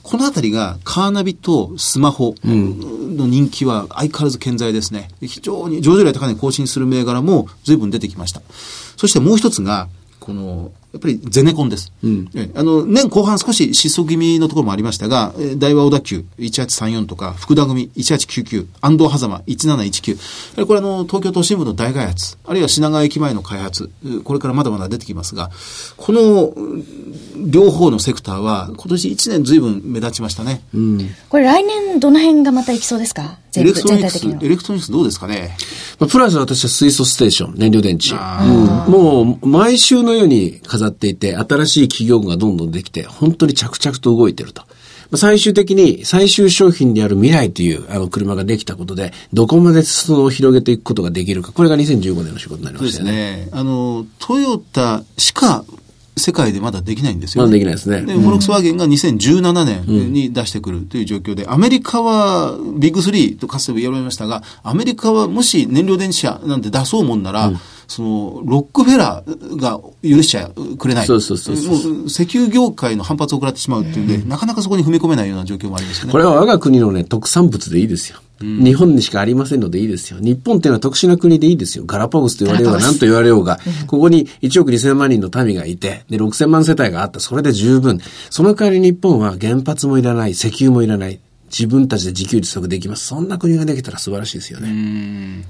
[0.02, 5.08] このあたりがカーナビとスマホの人気は相変わらず健在ですね。
[5.20, 8.42] 非常に上場来高値更新する銘柄も随分出てきました。
[8.96, 9.88] そしてもう一つが、
[10.20, 11.92] この、やっぱりゼネコンです。
[12.36, 20.10] えあの、年後半少し失速気味のところもありましたが、えー大和小田急1834とか、福田組1899、安藤ハザマ1719。
[20.12, 20.22] やは
[20.58, 25.50] りこれあの、東京都心部の大開発、あるいは品川駅前の開発、えーこれからまだまだ出てきますが、
[25.96, 26.84] この、うん
[27.46, 30.62] 両方のセクターは今年1年随分目立ちましたね。
[31.28, 33.38] これ来年どの辺がまた行きそうですか？
[33.56, 35.56] エレクトロニクス、全体的にはエレクトロニクスどうですかね？
[35.98, 38.12] まあ、プラス私は水素ステーション、燃料電池。
[38.14, 38.18] うん
[38.90, 44.62] もう、毎週のように飾っていて、新しい企業がどんどんできて、本当に着々と動いてると。
[45.10, 51.52] まあ最終的に最終商品である MIRAI というあの車ができたことで、どこまで裾野を広げていくことができるか。
[51.52, 53.12] これが2015年の仕事になりましたよね。
[53.12, 53.48] ね。
[53.52, 55.64] あの、トヨタしか
[56.16, 67.52] 世界でまだできないんですよ、まだできないですねで、フォルクスワーゲンが2017年に出してくるという状況で、アメリカはビッグスリーとかつて言われましたが、アメリカはもし燃料電池車なんて出そうもんなら、
[67.86, 71.06] その、ロックフェラーが許しちゃくれない。
[71.06, 76.12] そうそうそうそうもう石油業界の反発を食らってしまうっていうんで、なかなかそこに踏み込めないような状況もありますよね。
[76.12, 78.18] これは我が国のね、特産物でいいですよ。
[78.40, 80.18] 日本にしかありませんのでいいですよ。
[80.20, 81.84] 日本っていうのは特殊な国でいいですよ。
[81.86, 87.20] ガラパゴスと言われようが何と言われようが、ここに1億2000万人の民がいて、で、6000万世帯があった。
[87.20, 88.00] それで十分。
[88.30, 91.20] その代わり日本は原発もいらない、石油もいらない。
[91.46, 93.06] 自分たちで自給自足できます。
[93.06, 95.44] そんな国ができたら素晴らしいですよね。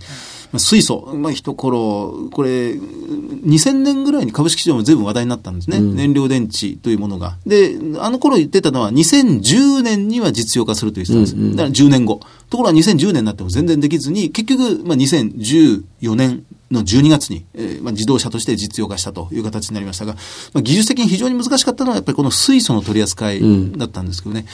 [0.54, 5.80] まあ水素、まあ、一頃、これ、2000年ぐらいに株式市場も随分話題になったんですね。
[5.80, 7.36] 燃料電池というものが。
[7.44, 11.34] で、あの頃言ってたのは2010年には実用化するという人です。
[11.56, 12.20] だから10年後。
[12.50, 20.14] ところが2010年になっても全然できずに、結局、まあ、2014年の12月に、えーまあ、自動車として実用化したという形になりましたが、
[20.52, 23.40] まあ、技術的に非常に難しかったのはやっぱりこの水素の取り扱い
[23.76, 24.46] だったんですけどね、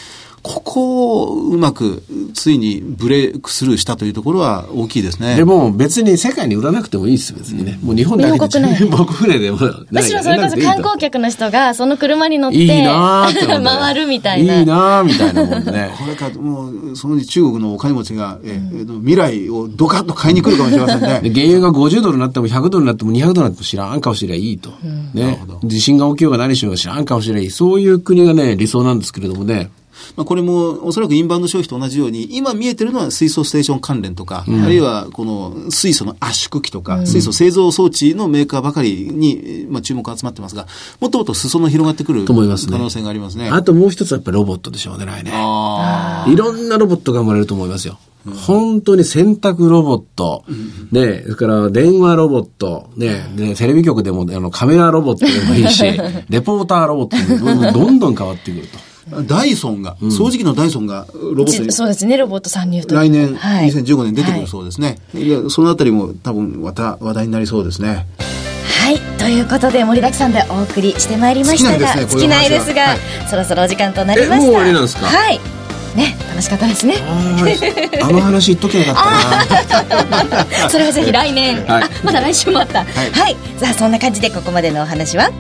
[0.43, 2.03] ここをうまく
[2.34, 5.36] ついにブレイクスルーしたというところは大きいですね。
[5.36, 7.78] でも別に世界に売らなくてもいいですよ、別にね。
[7.82, 9.59] もう日本だけで日本国内自分国内でも
[9.91, 14.61] むしろそれこそ観光客の人がその車に乗っていいなーって 回るみたいな。
[14.61, 15.91] いいなーみたいなもんでね。
[15.99, 21.20] これからもう、その中国のお金持ちが、ええ未来をドカッと買いに来るかもしれませんね。
[21.28, 24.70] で原油が50ドルになっても100ドルになっても200ドルになっても知らん顔すりゃいいと。
[25.14, 25.38] ね。
[25.64, 27.51] 地震が起きようが何しようが知らん顔すりゃいい。
[27.51, 29.70] そういう国がね、理想なんですけれどもね。
[30.17, 40.67] まあ、これもおそらくインバウンド消費と同じように、今見えてるのは水素ステーション関連とか、あるいはこの水素の圧縮機とか、水素製造装置のメーカーばかりに、まあ、注目が集まってますが、
[41.01, 43.49] もっともっと裾野広がってくる可能性がありますね。
[43.51, 45.33] あともう一つはやっぱりロボットでしょうね、来年。
[46.33, 47.99] いろんなロボットが生まれると思いますよ。
[48.47, 50.45] 本当に洗濯ロボット、
[50.93, 55.83] ね、それから電話ロボット、ね、ねテレビ局でもあのカメラロボットでもいいし、
[56.29, 58.89] レポーターロボットでもどんどん変わってくると。
[59.27, 62.95] ダイソンが、掃除機のダイソンがロボットそうですね、ロボット参入と。
[62.95, 63.71] 来年、はい。
[63.71, 64.99] 2015年出てくるそうですね。
[65.15, 68.07] い、や、そのあたりも多分また話題になりそうですね。
[68.83, 68.99] はい。
[69.19, 72.99] ということで、盛りだくさんでお送りしてまいりましたが、尽きないですが、はい。
[73.29, 74.37] そろそろお時間となりました。
[74.37, 75.07] えもう終わりなんですか？
[75.07, 75.41] はい。
[75.97, 76.95] ね楽しかったですね。
[78.01, 80.71] あの話言っときゃよかったな。
[80.71, 81.83] それはぜひ来年、はい。
[81.83, 82.85] あまだ来週もあった。
[82.85, 85.31] はい、さあそんな感じでここまでのお話は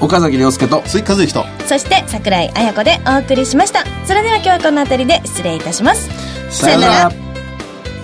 [0.00, 1.44] 岡崎亮介と鈴木和之と。
[1.66, 3.84] そして桜井彩子でお送りしました。
[4.06, 6.08] それでは今日はこの辺りで失礼いたします。
[6.50, 7.10] さよなら。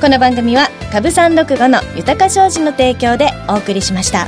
[0.00, 4.26] この番組は株三六五の豊か商事の提供でお送りしました。